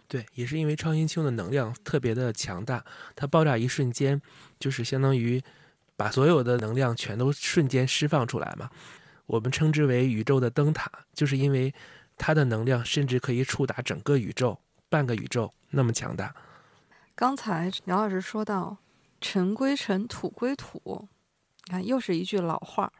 [0.08, 4.20] 对，也是因为超新星的能量特别的强大，它爆炸一瞬间，
[4.58, 5.40] 就是相当于
[5.94, 8.68] 把所有的能量全都瞬间释放出来嘛。
[9.26, 11.72] 我们称之为宇宙的灯塔，就是因为
[12.16, 14.58] 它的能量甚至可以触达整个宇宙、
[14.88, 16.34] 半个宇宙那么强大。
[17.14, 18.78] 刚才姚老师说到
[19.22, 21.08] “尘归尘，土归土”，
[21.66, 22.92] 你看又是一句老话。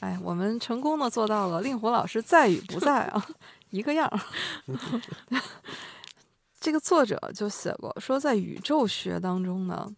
[0.00, 3.26] 哎，我们成功的做到了，令狐老师在与不在啊，
[3.70, 4.10] 一个样。
[6.60, 9.88] 这个作者就写过，说在宇宙学当中呢，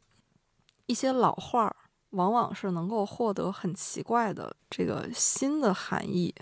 [0.87, 1.75] 一些老话儿
[2.11, 6.33] 往往是能够获得很奇怪的这个新的含义。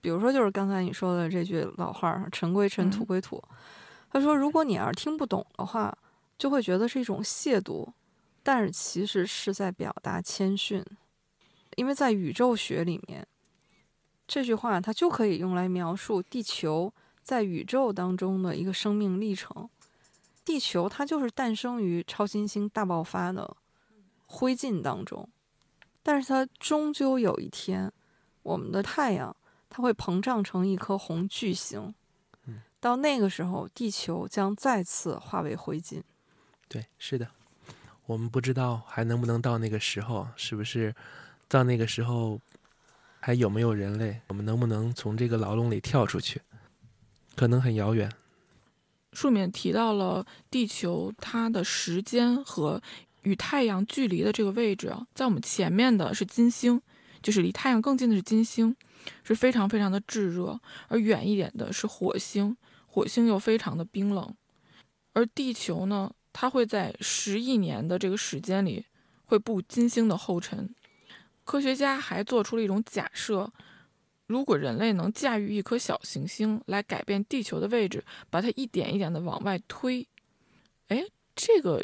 [0.00, 3.42] 比如说，就是刚才你说的这句老话儿“尘归尘，土归土”。
[4.12, 5.96] 他说，如果你要是听不懂的话，
[6.36, 7.86] 就会觉得是一种亵渎，
[8.48, 10.82] 但是其实是在表达谦逊。
[11.76, 13.28] 因为在宇宙学里面，
[14.26, 16.90] 这句话它就可以用来描述地球
[17.22, 19.68] 在宇宙当中的一个生命历程。
[20.46, 23.54] 地球它就是诞生于超新星大爆发的
[24.24, 25.28] 灰烬当中，
[26.02, 27.92] 但是它终究有一天，
[28.42, 29.36] 我们的太阳
[29.68, 31.94] 它会膨胀成一颗红巨星，
[32.80, 36.02] 到那个时候，地球将再次化为灰烬。
[36.66, 37.30] 对，是的，
[38.08, 40.94] 我们不知道还能不能到那个时候，是不是？
[41.46, 42.40] 到那个时候，
[43.20, 44.18] 还有没有人类？
[44.28, 46.40] 我们能不能从这个牢笼里跳出去？
[47.36, 48.10] 可能很遥远。
[49.12, 52.80] 书里面提到了地球它的时间和
[53.24, 56.80] 与太阳距离的这个位置啊，在我们前面的是金星，
[57.22, 58.74] 就是离太阳更近的是金星，
[59.22, 62.56] 是非常非常的炙热；而远一点的是火星，
[62.86, 64.34] 火星又非常的冰冷。
[65.12, 68.84] 而地球呢，它会在十亿年的这个时间里
[69.24, 70.74] 会步金星的后尘。
[71.44, 73.50] 科学家还做出了一种假设：
[74.26, 80.06] 如果人类能驾驭一颗小行星来改变地球的位置，把它一点一点的往外推，
[80.88, 81.02] 哎，
[81.34, 81.82] 这个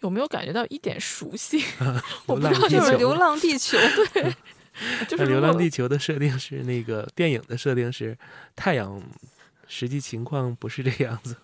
[0.00, 1.62] 有没有感觉到一点熟悉？
[2.26, 3.78] 我不知道，就是《流浪地球》
[4.12, 4.34] 对，
[5.06, 8.18] 就是《流浪地球》的设定是那个电影的设定是
[8.56, 9.00] 太阳，
[9.68, 11.36] 实际情况不是这样子。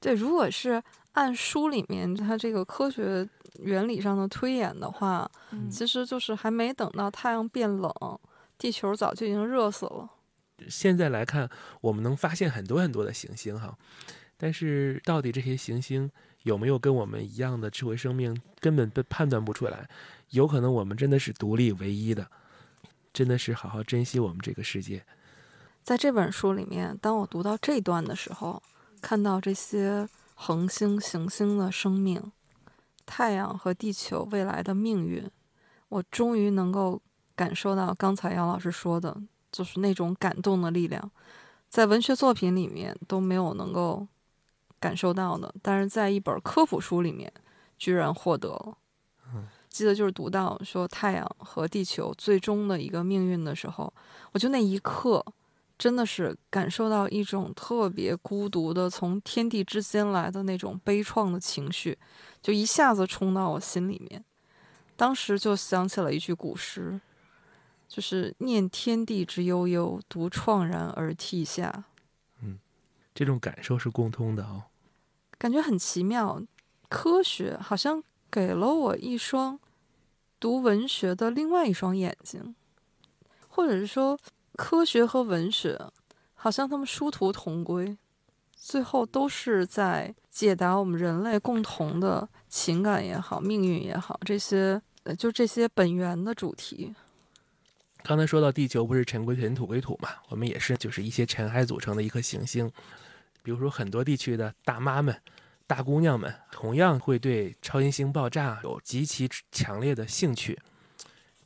[0.00, 0.82] 对，如果是
[1.12, 3.28] 按书里面它这个科学。
[3.60, 5.28] 原理上的推演的话，
[5.68, 7.92] 其实就是还没等到太阳变冷，
[8.56, 10.08] 地球早就已经热死了。
[10.68, 11.50] 现在来看，
[11.80, 13.76] 我们能发现很多很多的行星哈，
[14.36, 16.08] 但是到底这些行星
[16.44, 19.88] 有没有跟我们一样的智慧生命，根本被判断不出来。
[20.30, 22.30] 有可能我们真的是独立唯一的，
[23.12, 25.04] 真的是好好珍惜我们这个世界。
[25.82, 28.62] 在这本书里面，当我读到这段的时候，
[29.02, 30.08] 看到这些
[30.40, 32.30] 恒星、行星的生命。
[33.04, 35.28] 太阳和地球未来的命运，
[35.88, 37.02] 我终于能够
[37.34, 39.20] 感受到刚才杨老师说的，
[39.50, 41.10] 就是那种感动的力量，
[41.68, 44.06] 在文学作品里面都没有能够
[44.78, 47.30] 感受到的，但是在一本科普书里面
[47.76, 48.78] 居然获得了。
[49.68, 53.92] 记得就是读到说太阳和地球最终的一个命运的时候，
[54.30, 55.24] 我就那一刻。
[55.78, 61.96] 真的是感受到一种特别孤独的从天地之间来的那种悲怆的情绪，
[62.42, 64.24] 就一下子冲到我心里面。
[64.96, 67.00] 当时就想起了一句古诗，
[67.86, 71.84] 就是“念天地之悠悠，独怆然而涕下。”
[72.42, 72.58] 嗯，
[73.14, 74.64] 这种感受是共通的哦。
[75.38, 76.42] 感觉很奇妙，
[76.88, 79.60] 科学好像给了我一双
[80.40, 82.56] 读文学的另外一双眼睛，
[83.46, 84.18] 或者是说。
[84.58, 85.80] 科学和文学，
[86.34, 87.96] 好像他们殊途同归，
[88.56, 96.92] 最后都是在解答我们人类共同的情感也好、命运也好，这些呃，就这些本源的主题。
[98.02, 102.68] 刚才说到地球不是尘归尘土归土嘛，我们也是就是一些尘埃组成的一颗行星。
[103.44, 105.16] 比如说很多地区的大妈们、
[105.68, 110.58] 大姑娘们，同样会对超新星爆炸有极其强烈的兴趣。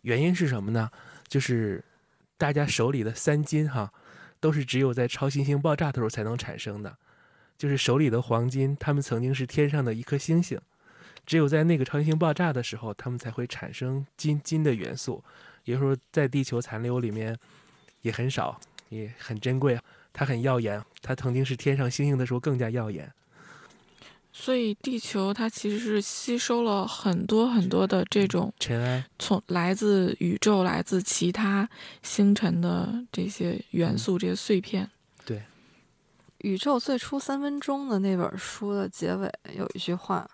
[0.01, 0.91] 原因是什么呢？
[1.29, 1.85] 就是。
[2.43, 3.93] 大家手里的三金哈，
[4.40, 6.99] 都是只有在超新星爆炸的时候才能产生的，
[7.57, 10.61] 就是手里的黄金，他们曾经是天上的一颗星星，
[11.24, 15.22] 只有在那个超新星爆炸的时候，他们才会产生金金的元素，
[15.66, 17.38] 也就是说，在地球残留里面
[18.01, 19.78] 也很少，也很珍贵，
[20.12, 23.09] 它很耀眼，它曾经是天上星星的时候更加耀眼。
[24.35, 31.68] 所以地球它其实是吸收了很多很多的这种尘埃，从来自宇宙、来自其他
[32.03, 34.91] 星辰的这些元素、这些碎片。
[35.26, 35.43] 对，
[36.39, 40.28] 宇宙最初三分钟的那本书的结尾有一句话，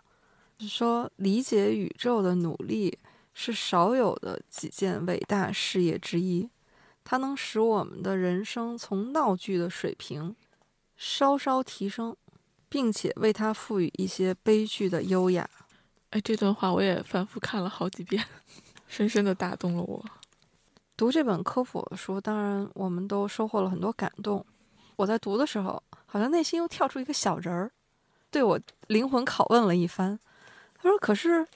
[0.60, 2.96] 是说理解宇宙的努力
[3.34, 6.48] 是少有的几件伟大事业之一，
[7.02, 10.36] 它能使我们的人生从闹剧的水平
[10.96, 12.16] 稍稍提升。
[12.68, 15.48] 并且为它赋予一些悲剧的优雅。
[16.10, 18.24] 哎，这段话我也反复看了好几遍，
[18.88, 20.04] 深深的打动了我。
[20.96, 24.44] 读这本科普的书，当然我们都收获了很多感动。
[24.96, 27.70] 我在读的时候，好像内心又跳出一个小人儿，
[28.30, 28.58] 对我
[28.88, 30.18] 灵魂拷问了一番。
[30.80, 31.46] 他说：“可是，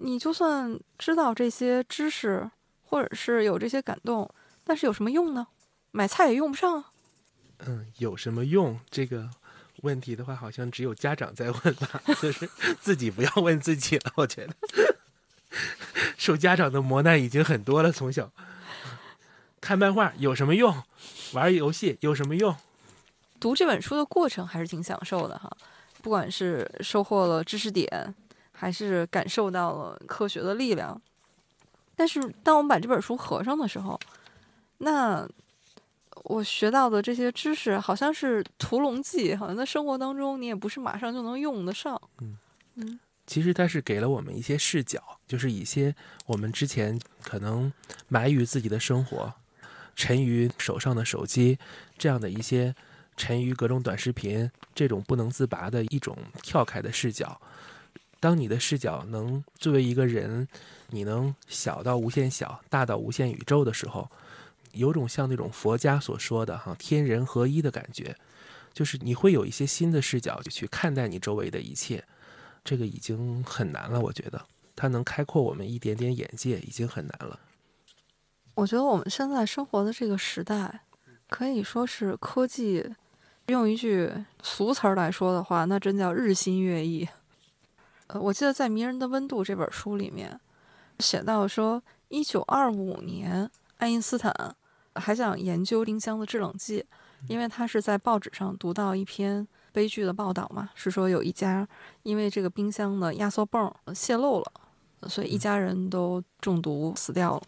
[0.00, 2.48] 你就算知道这些知识，
[2.82, 4.28] 或者是有这些感动，
[4.62, 5.46] 但是有什么用呢？
[5.90, 6.92] 买菜也用不上啊。”
[7.66, 8.78] 嗯，有什么用？
[8.90, 9.30] 这个。
[9.82, 12.48] 问题的话，好像只有家长在问吧，就是
[12.80, 14.12] 自己不要问自己了。
[14.16, 14.54] 我觉得
[16.16, 17.92] 受家长的磨难已经很多了。
[17.92, 18.30] 从小
[19.60, 20.82] 看漫画有什么用？
[21.32, 22.54] 玩游戏有什么用？
[23.38, 25.50] 读这本书的过程还是挺享受的哈，
[26.02, 28.14] 不管是收获了知识点，
[28.52, 31.00] 还是感受到了科学的力量。
[31.94, 33.98] 但是当我们把这本书合上的时候，
[34.78, 35.28] 那。
[36.28, 42.00] 我学到的这些知识好像是屠龙记，好像在生活当中你也不是马上就能用得上。
[42.20, 42.36] 嗯
[42.74, 45.94] 嗯，其实它是给了我们一些视角，就是一些
[46.26, 47.72] 我们之前可能
[48.08, 49.32] 埋于自己的生活，
[49.96, 51.58] 沉于手上的手机
[51.96, 52.74] 这样的一些，
[53.16, 57.40] 沉于各种短视频这种不能自拔的一种跳开的视角。
[58.20, 60.46] 当你的视角能作为一个人，
[60.90, 64.10] 你能小到无限小，大到无限宇宙的时候。
[64.72, 68.16] 有种像那种佛家所说的哈天人合一的感觉，
[68.72, 72.04] 就是你会有一些新的视角就去看待你周围的一切，
[72.64, 74.00] 这个已经很难了。
[74.00, 74.44] 我觉得
[74.76, 77.40] 它能开阔我们一点点眼界，已经很难了。
[78.54, 80.80] 我觉得我们现在生活的这个时代，
[81.28, 82.84] 可以说是科技，
[83.46, 84.12] 用一句
[84.42, 87.08] 俗词儿来说的话，那真叫日新月异。
[88.08, 90.40] 呃，我记得在《迷人的温度》这本书里面
[90.98, 93.50] 写到说，一九二五年。
[93.78, 94.56] 爱因斯坦
[94.98, 96.84] 还想研究冰箱的制冷剂，
[97.28, 101.66] 因为他是在报纸上读到一篇悲剧的报道嘛，是说有一家
[102.02, 104.52] 因为这个冰箱的压缩泵泄漏了，
[105.08, 107.42] 所以一家人都中毒死掉了。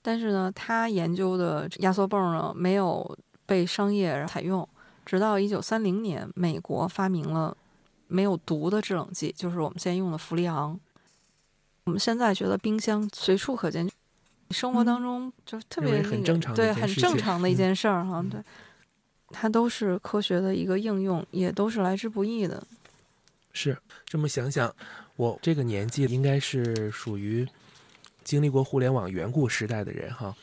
[0.00, 4.66] 但是呢，他研究的压缩泵呢没有被商业采用，
[5.04, 7.56] 直到一九三零年，美国发明了
[8.06, 10.78] 没有毒的制冷剂，就是我们现在用的氟利昂。
[11.84, 13.90] 我们现在觉得冰箱随处可见。
[14.50, 18.24] 生活当中就特别很正常，对，很正常的一件事儿哈。
[18.30, 18.40] 对，
[19.28, 22.66] 它都是科学的一个应用，也都是来之不易的。
[23.52, 23.76] 是
[24.06, 24.74] 这么想想，
[25.16, 27.46] 我这个年纪应该是属于
[28.24, 30.34] 经历过互联网远古时代的人哈。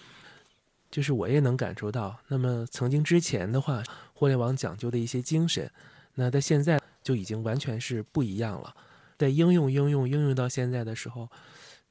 [0.92, 3.82] 就是我也能感受到，那么曾经之前的话，
[4.14, 5.70] 互联网讲究的一些精神，
[6.14, 8.76] 那在现在就已经完全是不一样了。
[9.18, 11.28] 在应用、应用、应用到现在的时候。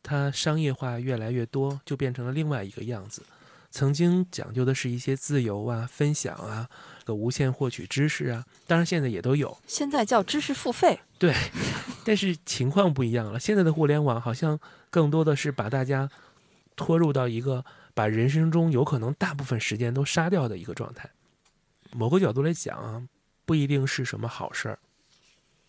[0.05, 3.23] 它商业化越来越多，就变成了另外一个样子。
[3.71, 6.69] 曾经讲究的是一些自由啊、分享啊、
[7.05, 9.59] 个无限获取知识啊，当然现在也都有。
[9.67, 11.01] 现在叫知识付费。
[11.19, 11.35] 对，
[12.05, 13.41] 但是情况不一样了。
[13.41, 16.09] 现在的互联网好像更多的是把大家
[16.77, 21.11] 拖入到一个把人生中有可能大部分时间都杀掉的一个状态。
[21.91, 23.03] 某个角度来讲啊，
[23.45, 24.79] 不一定是什么好事儿。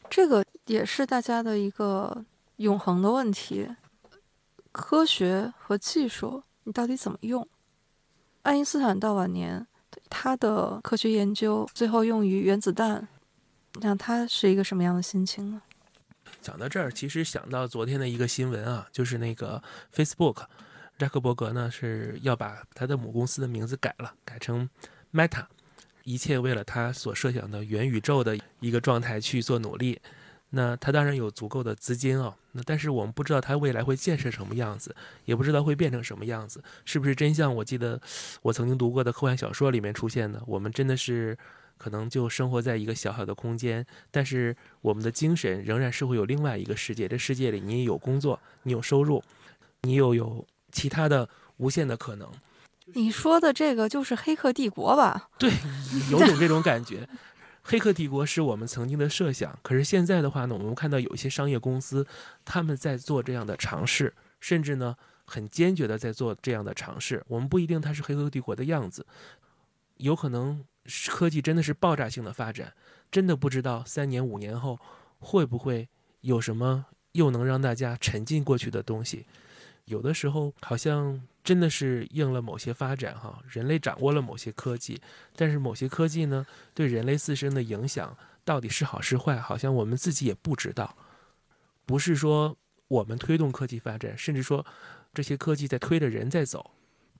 [0.10, 2.24] 这个也是大家的一个
[2.58, 3.68] 永恒的问题。
[4.76, 7.48] 科学和技术，你到底怎么用？
[8.42, 9.66] 爱因斯坦到晚年，
[10.10, 13.08] 他的科学研究最后用于原子弹，
[13.76, 15.62] 那他是一个什么样的心情呢？
[16.42, 19.64] 讲到这儿，其实想到昨天的一个新闻啊，就是那个
[19.96, 20.44] Facebook，
[20.98, 24.70] 扎克伯格呢是要把他的母公司的名字改了，改成
[25.14, 25.46] Meta，
[26.04, 30.02] 一切为了他所设想的元宇宙的一个状态去做努力。
[30.58, 34.96] 那他当然有足够的资金啊，那但是我们不知道他未来会建设什么样子，
[35.26, 38.00] 也不知道会变成什么样子，是不是真像我记得
[38.42, 40.42] 我曾经读过的科幻小说里面出现的？
[40.48, 41.38] 我们真的是
[41.78, 47.06] 可能就生活在一个小小的空间，但是我们的精神仍然是会有另外一个世界。
[47.06, 49.22] 这世界里你有工作，你有收入，
[49.82, 51.28] 你又有其他的
[51.58, 52.32] 无限的可能。
[52.94, 55.28] 你说的这个就是《黑客帝国》吧？
[55.38, 55.52] 对，
[56.10, 57.06] 有种这种感觉。
[57.68, 62.06] 黑客帝国是我们曾经的设想，可是现在的话呢，我们看到有一些商业公司
[62.46, 64.96] 他们在做这样的尝试，甚至呢
[65.26, 67.24] 很坚决的在做这样的尝试。
[67.28, 69.04] 我们不一定它是黑客帝国的样子，
[69.98, 70.64] 有可能
[71.08, 72.72] 科技真的是爆炸性的发展，
[73.10, 74.80] 真的不知道三年五年后
[75.18, 75.90] 会不会
[76.22, 79.26] 有什么又能让大家沉浸过去的东西。
[79.86, 85.00] 有的时候好像真的是应了某些发展哈，人类掌握了某些科技，
[85.36, 90.96] 但是某些科技呢对人类自身的影响到底是好是坏，好像我们自己也不知道。
[91.86, 92.58] 不是说
[92.88, 94.66] 我们推动科技发展，甚至说
[95.14, 96.72] 这些科技在推着人在走，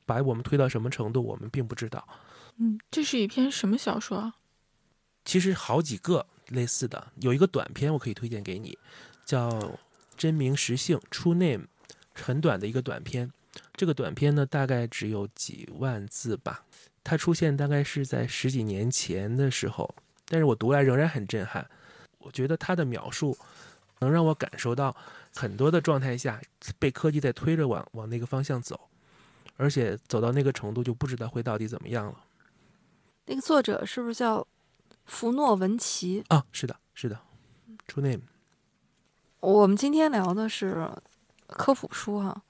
[0.06, 2.08] 把我们推到什么程度，我们并不知道。
[2.58, 4.36] 嗯，这是一篇什么小说啊？
[5.24, 8.76] 其实好几个类似的，有一个短篇我可以推荐给你，
[9.24, 9.50] 叫
[10.18, 11.68] 《真名实姓》（True Name）。
[12.16, 13.32] 很短的一个短片，
[13.76, 16.64] 这个短片呢大概只有几万字吧。
[17.04, 19.94] 它出现大概是在十几年前的时候，
[20.28, 21.70] 但是我读来仍然很震撼。
[22.18, 23.38] 我觉得它的描述
[24.00, 24.96] 能让我感受到
[25.36, 26.42] 很多的状态下
[26.80, 28.80] 被科技在推着往往那个方向走，
[29.58, 32.24] 而且走到那个程度就不知道会到底怎么样了。
[33.28, 34.48] 那个作者是不是叫
[35.06, 36.44] 弗诺文奇啊？
[36.52, 37.20] 是的，是的
[37.88, 38.24] ，True Name。
[39.42, 40.90] 我们今天聊的是。
[41.48, 42.42] 科普书哈，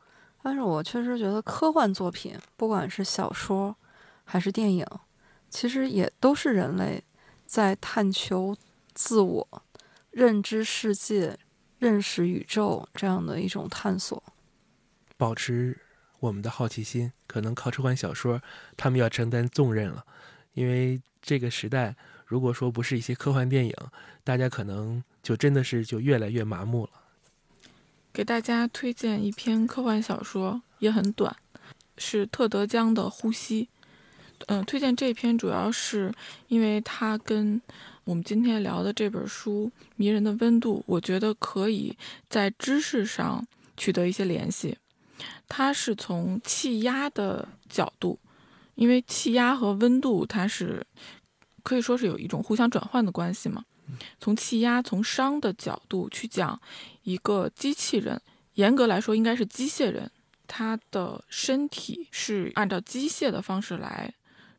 [0.42, 3.76] 但是我确实觉得科幻作品，不管是小说
[4.24, 4.86] 还是电影，
[5.50, 7.04] 其实也都是人类
[7.46, 8.56] 在探求
[8.94, 9.64] 自我、
[10.12, 11.38] 认知世界、
[11.78, 14.22] 认识宇宙这样的一种探索。
[15.18, 15.78] 保持
[16.20, 18.42] 我们的好奇心，可能靠科幻小说，
[18.76, 20.06] 他们要承担重任了，
[20.54, 23.74] 因为这个时代，如果说不是一些科幻电影，
[24.24, 26.92] 大家可能就真的是就越来越麻木了。
[28.16, 31.36] 给大家推荐一篇科幻小说，也很短，
[31.98, 33.68] 是特德·江的《呼吸》。
[34.48, 36.14] 嗯，推荐这篇主要是
[36.48, 37.62] 因为它跟
[38.06, 41.94] 我们今天聊的这本书《迷人的温度》，我觉得可以
[42.30, 43.46] 在知识上
[43.76, 44.78] 取得一些联系。
[45.50, 48.18] 它是从气压的角度，
[48.76, 50.88] 因为气压和温度它是
[51.64, 53.66] 可以说是有一种互相转换的关系嘛。
[54.20, 56.60] 从气压、从熵的角度去讲，
[57.04, 58.22] 一个机器人，
[58.56, 60.12] 严格来说应该是机械人，
[60.48, 64.14] 他的身体是按照机械的方式来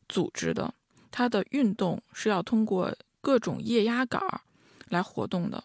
[0.08, 0.72] 组织的，
[1.10, 4.40] 它的运动是要通过各种液压杆儿
[4.88, 5.62] 来活动的。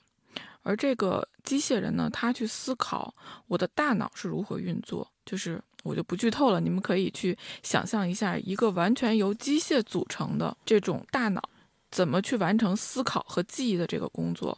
[0.64, 3.14] 而这个机械人呢，他去思考
[3.48, 11.42] 我的大脑是如何运作，就是我就不剧透了，你们可以去想象一下，一个完全由机械组成的这种大脑。
[11.92, 14.58] 怎么去完成思考和记忆的这个工作？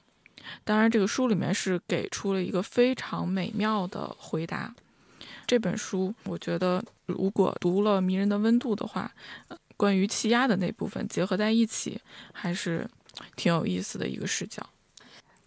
[0.63, 4.73] 当然，这个书里面是给出了一个非常美妙的回答。
[5.47, 9.11] 这本书，我觉得如果读了《迷人的温度》的话，
[9.75, 11.99] 关于气压的那部分结合在一起，
[12.31, 12.87] 还是
[13.35, 14.61] 挺有意思的一个视角。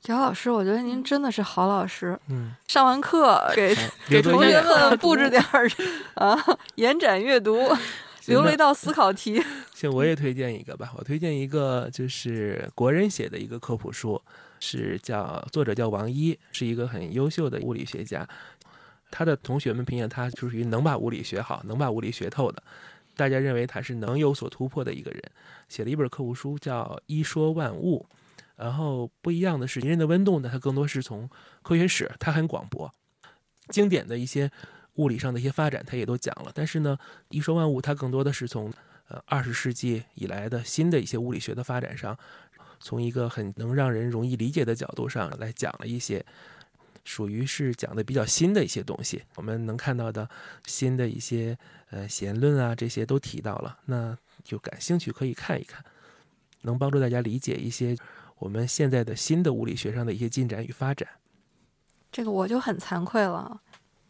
[0.06, 2.18] 姚老师，我觉得您真的是好老师。
[2.28, 3.76] 嗯， 上完课给
[4.08, 5.68] 给同学们布置点儿
[6.14, 6.38] 啊，
[6.76, 7.68] 延展阅读。
[8.26, 9.42] 留了一道思考题，
[9.74, 10.92] 行，我也推荐一个吧。
[10.96, 14.20] 我推荐一个，就是国人写的一个科普书，
[14.60, 18.26] 是叫作者叫王一，是一个很优秀的物理学家。
[19.10, 22.62] 他的同学们评价他就属于能把物理学好，能把物理学透的。
[23.14, 25.22] 大家认为他是能有所突破的一个人。
[25.68, 28.04] 写了一本科普书叫《一说万物》，
[28.56, 31.28] 然后不一样的是，《人的温度》呢，它更多是从
[31.62, 32.92] 科学史，它很广博，
[33.68, 34.50] 经典的一些。
[34.96, 36.50] 物理上的一些发展，他也都讲了。
[36.54, 36.98] 但是呢，
[37.30, 38.72] 一说万物，它更多的是从
[39.08, 42.18] 呃二十世纪以来的新的一些物理学的发展上，
[42.80, 46.24] 从一个很能让人容易理解的角度上来讲了一些，
[47.04, 49.22] 属于是讲的比较新的一些东西。
[49.36, 50.28] 我们能看到的
[50.66, 51.56] 新的一些
[51.90, 53.78] 呃弦论啊，这些都提到了。
[53.86, 55.84] 那就感兴趣可以看一看，
[56.62, 57.96] 能帮助大家理解一些
[58.38, 61.08] 我们现在的新的物理学上的一些进展与发展。
[62.12, 63.60] 这个我就很惭愧了。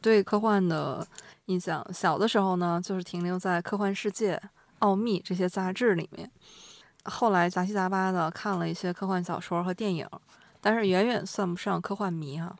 [0.07, 1.05] 对科幻的
[1.47, 4.37] 印象，小的时候呢，就是停留在《科幻世界》
[4.79, 6.31] 《奥秘》这些杂志里面。
[7.07, 10.09] 后来杂七杂八的看了一些科幻小说和电影，
[10.61, 12.55] 但是远远算不上科幻迷哈。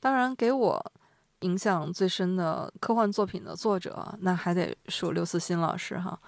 [0.00, 0.92] 当然，给我
[1.38, 6.20] 影响最深的科幻作品的作者，那还得数刘慈欣老师哈，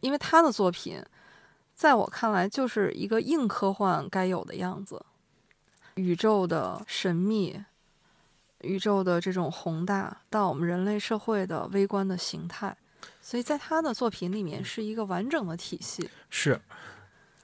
[0.00, 1.00] 因为他的作品，
[1.76, 5.00] 在我看来就是一个硬科幻该有的样子，
[5.94, 7.64] 宇宙的神秘。
[8.64, 12.76] 宇宙的这种宏大，到我们人类社会的微观的形态，
[13.20, 16.08] 所以在他的作品里面是一个完整的体系。
[16.30, 16.60] 是，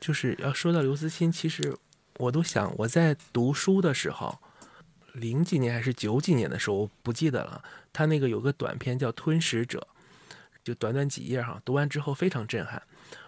[0.01, 1.77] 就是要说到刘慈欣，其实
[2.19, 4.39] 我都想，我在读书的时候，
[5.15, 7.63] 零几年还是九几年的时候，我不记得了。
[7.93, 9.87] 他那个有个短片叫《吞食者》，
[10.65, 12.81] 就短短几页哈，读完之后非常震撼，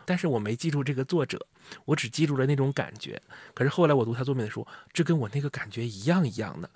[0.05, 1.45] 但是我没记住这个作者。
[1.85, 3.21] 我只记住了那种感觉。
[3.55, 6.69] 可是后来我读他作品的时候，这跟我那个感觉一样一样的。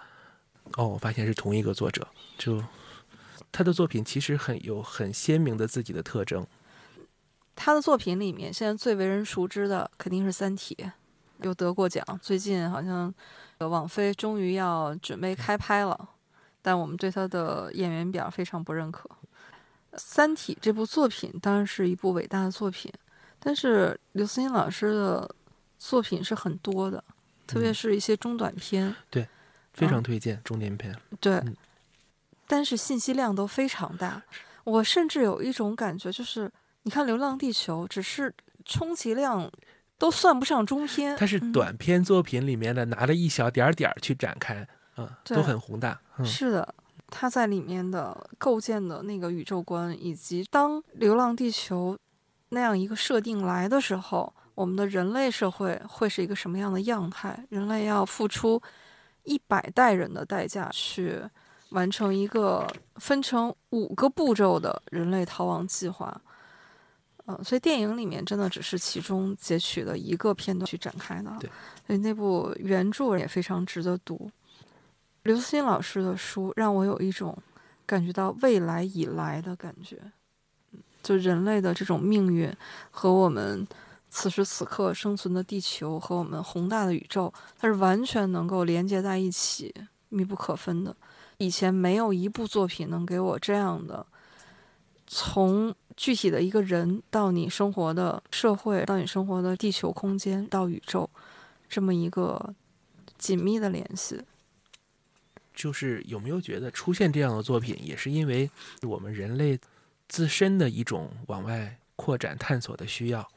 [0.75, 2.07] 哦，我发现是同一个作者，
[2.37, 2.63] 就
[3.51, 6.47] 他的作品其实很有很鲜明的自己的特征。
[7.55, 10.77] 他的作品里面，现在最为人熟知的肯定是《三体》，
[11.43, 12.05] 又得过奖。
[12.21, 13.13] 最近好像
[13.59, 16.11] 网飞终于要准备开拍了，
[16.61, 19.09] 但我们对他的演员表非常不认可。
[19.97, 22.93] 《三体》这部作品当然是一部伟大的作品，
[23.39, 25.35] 但是刘慈欣老师的
[25.79, 27.03] 作品是很多的，
[27.47, 28.95] 特别是一些中短篇。
[29.09, 29.27] 对，
[29.77, 30.95] 非常推荐中年篇。
[31.21, 31.55] 对，嗯
[32.49, 34.23] 但是信息量都非常大。
[34.65, 36.51] 我甚至有一种感觉，就是
[36.83, 38.33] 你看《流浪地球》，只是
[38.65, 39.51] 充其量
[39.99, 41.17] 都算不上中篇。
[41.17, 44.67] 它是嗯短篇作品里面的拿着一小点儿点儿去展开，
[44.97, 46.01] 嗯，都很宏大。
[46.19, 46.75] 嗯，是的，
[47.09, 51.95] 他在里面的构建的那个宇宙观，以及当《流浪地球》
[52.51, 57.45] 那样一个设定来的时候，我们的人类社会会是一个什么样的样态？
[57.51, 58.63] 人类要付出
[59.27, 61.21] 一百代人的代价去
[61.71, 62.67] 完成一个
[62.97, 66.19] 分成五个步骤的人类逃亡计划。
[67.27, 71.51] 嗯，所以电影里面真的只是其中截取的一个片段去展开的，对，
[71.85, 74.31] 所以那部原著也非常值得读。
[75.25, 77.37] 刘慈欣老师的书让我有一种
[77.85, 80.01] 感觉到未来以来的感觉，
[80.71, 82.49] 嗯就人类的这种命运
[82.93, 83.67] 和我们
[84.19, 89.75] 此时此刻生存的地球和我们宏大的宇宙，它是完全能够连接在一起，
[90.09, 90.97] 密不可分的。
[91.37, 94.07] 以前没有一部作品能给我这样的，
[95.07, 101.11] 从具体的一个人到你生活的社会，到你生活的地球空间，到宇宙，
[101.69, 102.55] 这么一个
[103.19, 104.23] 紧密的联系。
[105.55, 109.61] 就是有没有觉得出现这样的作品，也是因为我们人类
[110.09, 113.29] 自身的一种往外扩展探索的需要？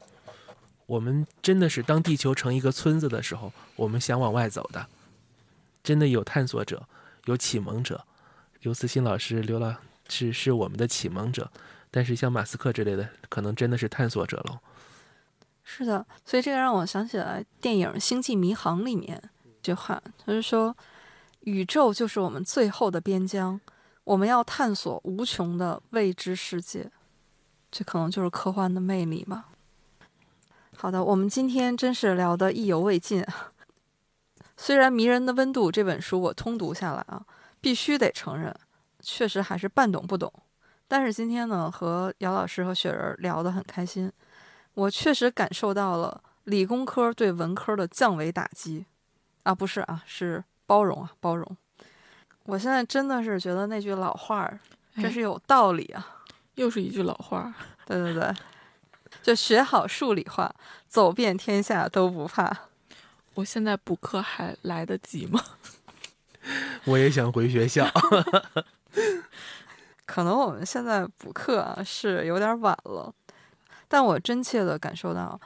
[0.90, 4.88] 我们真的是当地球成一个村子的时候，我们想往外走的，
[5.84, 6.84] 真的有探索者，
[7.26, 8.04] 有启蒙者。
[8.62, 9.72] 刘慈欣老师、刘老
[10.08, 11.48] 是是我们的启蒙者，
[11.92, 14.58] 但是像马斯克之类的，可能真的是探索者喽。
[15.62, 20.76] 是的，所以这个让我想起来电影《星际迷航》里面一句话，他是说，
[21.42, 23.60] 宇宙就是我们最后的边疆，
[24.02, 26.90] 我们要探索无穷的未知世界，
[27.70, 29.46] 这可能就是科幻的魅力吧。
[30.80, 33.52] 好的，我们今天真是聊得意犹未尽啊。
[34.56, 37.22] 虽然《迷人的温度》这本书我通读下来啊，
[37.60, 38.54] 必须得承认，
[39.00, 40.32] 确实还是半懂不懂。
[40.88, 44.10] 但是今天呢，和姚老师和雪人聊得很开心。
[44.72, 48.86] 我确实感受到了理工科对文科的降维打击，
[49.42, 51.46] 啊，不是啊，是包容啊，包容。
[52.44, 54.58] 我现在真的是觉得那句老话儿
[54.96, 56.22] 真哎是有道理啊！
[56.54, 57.52] 又是一句老话儿，
[57.84, 58.34] 对对对，
[59.22, 60.54] 就学好数理化，
[60.88, 62.68] 走遍天下都不怕。
[63.34, 65.40] 我现在补课还来得及吗？
[66.84, 67.86] 我也想回学校。
[70.06, 73.14] 可能我们现在补课啊是有点晚了，
[73.86, 75.40] 但我真切的感受到，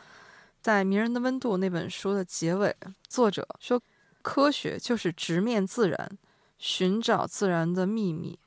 [0.62, 2.74] 在《迷人的温度》那本书的结尾，
[3.06, 3.82] 作者说，
[4.22, 6.16] 科学就是直面自然，
[6.58, 8.38] 寻找自然的秘密。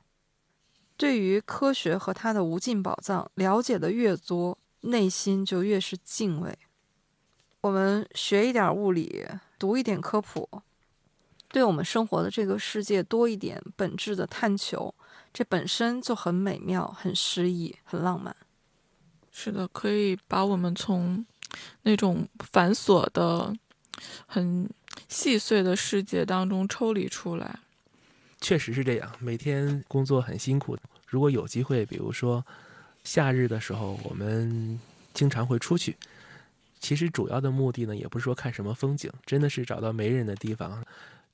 [0.95, 6.57] 对于科学和它的无尽宝藏了解的越多，内心就越是敬畏。
[7.61, 9.25] 我们学一点物理，
[9.57, 10.47] 读一点科普，
[11.49, 14.93] 对我们生活的这个世界多一点本质的探求。
[15.33, 18.35] 这本身就很美妙、很诗意、很浪漫。
[19.31, 21.23] 是的，可以把我们从
[21.83, 23.53] 那种繁琐的、
[24.25, 24.67] 很
[25.07, 27.59] 细碎的世界当中抽离出来。
[28.39, 30.77] 确实是这样，每天工作很辛苦。
[31.05, 32.43] 如果有机会，比如说
[33.07, 34.77] 夏日的时候，我们
[35.13, 35.95] 经常会出去。
[36.81, 40.85] 其实主要的目的呢，也不是说看什么风景，真的是找到没人的地方，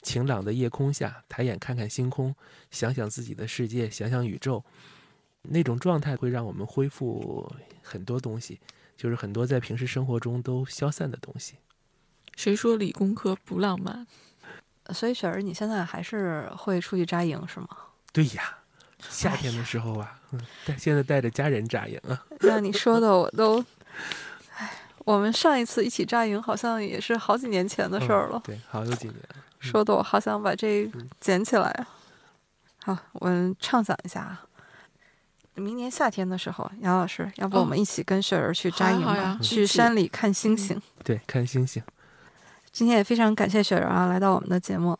[0.03, 2.35] 晴朗的夜空下，抬眼看看星空，
[2.69, 4.63] 想想自己的世界，想想宇宙，
[5.41, 7.51] 那种状态会让我们恢复
[7.81, 8.59] 很多东西，
[8.95, 11.55] 就是很多在平时生活中都消散的东西。
[12.35, 14.05] 谁说理工科不浪漫？
[14.93, 17.67] 所以雪儿，你现在还是会出去扎营是吗？
[18.11, 18.59] 对呀，
[19.09, 22.23] 夏天的时候啊，嗯，带现在带着家人扎营啊。
[22.39, 23.63] 让你说的我都，
[24.57, 29.35] 哎，我们上一次一起扎营好像也是好几年前的事儿了，嗯对，好有几年了。
[29.59, 31.87] 说的我好想把这嗯捡起来啊。
[32.83, 34.43] 好，我们畅想一下啊。
[35.55, 39.07] 明年夏天的时候，杨老师，要不我们一起跟雪儿去扎营吧？
[39.07, 40.81] 好呀好呀去山里看星星。
[41.03, 41.81] 对，看星星。
[42.71, 44.97] 今天也非常感谢雪儿啊，来到我们的节目，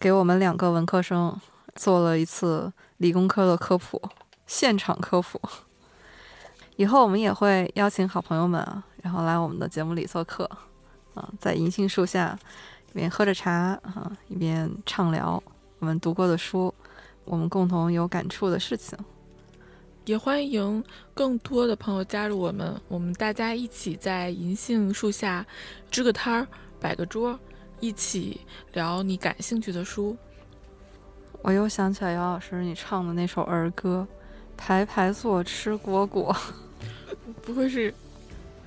[0.00, 1.38] 给我们两个文科生
[1.74, 4.00] 做了一次理工科的科普，
[4.46, 5.40] 现场科普。
[6.76, 10.44] 以后我们也会邀请好朋友们啊，然后来我们的节目里做客，
[11.14, 12.38] 啊，在银杏树下
[12.90, 13.52] 一边喝着茶
[13.82, 15.42] 啊，一边畅聊
[15.78, 16.74] 我们读过的书，
[17.24, 18.98] 我们共同有感触的事情。
[20.04, 25.44] 也欢迎更多的朋友加入我们，我们大家一起在银杏树下
[25.90, 26.46] 支个摊儿，
[26.78, 27.36] 摆个桌，
[27.80, 28.40] 一起
[28.72, 30.16] 聊你感兴趣的书。
[31.46, 34.04] 我又想起来姚老师你唱的那首儿歌，
[34.56, 36.34] 《排排坐吃果果》。
[37.40, 37.94] 不会是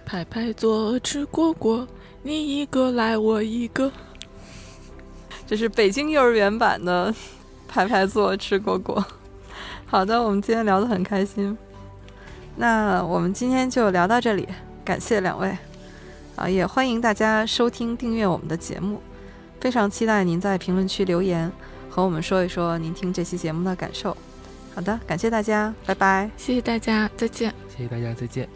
[0.06, 1.86] 排排坐吃果果，
[2.24, 3.92] 你一个来我一个？
[5.46, 7.12] 这是北京幼儿园版的
[7.68, 8.96] 《排排坐吃果果》。
[9.86, 11.58] 好的，我们今天聊得很开心，
[12.56, 14.48] 那我们今天就聊到这里，
[14.86, 15.58] 感谢两位，
[16.38, 19.02] 啊，也欢迎大家收听订阅我们的节目，
[19.60, 21.52] 非常期待您在评论区留言
[21.90, 24.16] 和我们说一说您听这期节目的感受。
[24.76, 28.48] 好的，感谢大家，拜拜，谢谢大家，再见，谢谢大家，再见。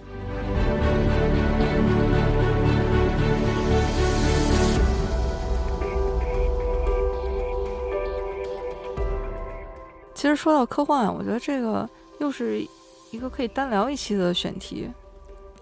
[10.13, 11.89] 其实说到科幻，我觉得这个
[12.19, 12.65] 又是
[13.11, 14.89] 一个可以单聊一期的选题。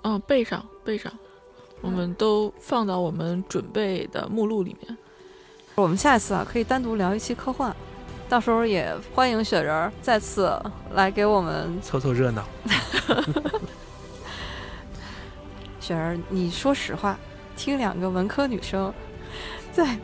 [0.04, 1.12] 嗯，背上背上，
[1.82, 4.96] 我们都放到我们准备的目录里面。
[5.76, 7.74] 我们下一次啊，可以单独聊一期科幻，
[8.30, 10.58] 到时候也欢迎雪人再次
[10.94, 12.44] 来给我们凑凑热闹。
[15.80, 17.18] 雪人，你说实话，
[17.56, 18.94] 听两个文科女生
[19.72, 19.98] 在。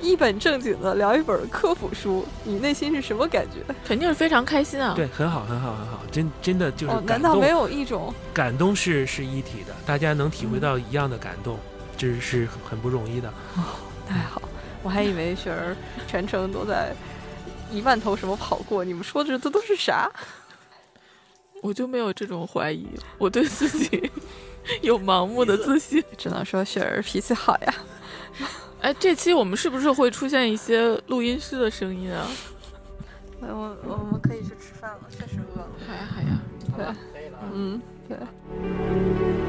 [0.00, 3.74] 一本正经的聊一本科普书，你内心是什么感觉？
[3.84, 4.92] 肯定是非常开心啊！
[4.94, 6.92] 对，很好，很好，很好，真真的就是。
[6.92, 9.74] 哦，难道没有一种感动是是一体的？
[9.84, 11.58] 大家能体会到一样的感动，
[11.96, 13.28] 这是很很不容易的。
[13.56, 13.74] 哦，
[14.08, 14.40] 太好，
[14.88, 16.94] 我还以为雪儿全程都在
[17.70, 20.10] 一万头什么跑过，你们说的这都是啥？
[21.60, 22.88] 我就没有这种怀疑，
[23.18, 24.10] 我对自己
[24.80, 27.74] 有盲目的自信，只能说雪儿脾气好呀。
[28.80, 32.26] 哎，这期我们是不是会出现一些录音师的声音啊？
[33.42, 33.46] 我
[33.84, 35.68] 我我们可以去吃饭了，确实饿了。
[35.86, 39.47] 好呀好呀，对，嗯对。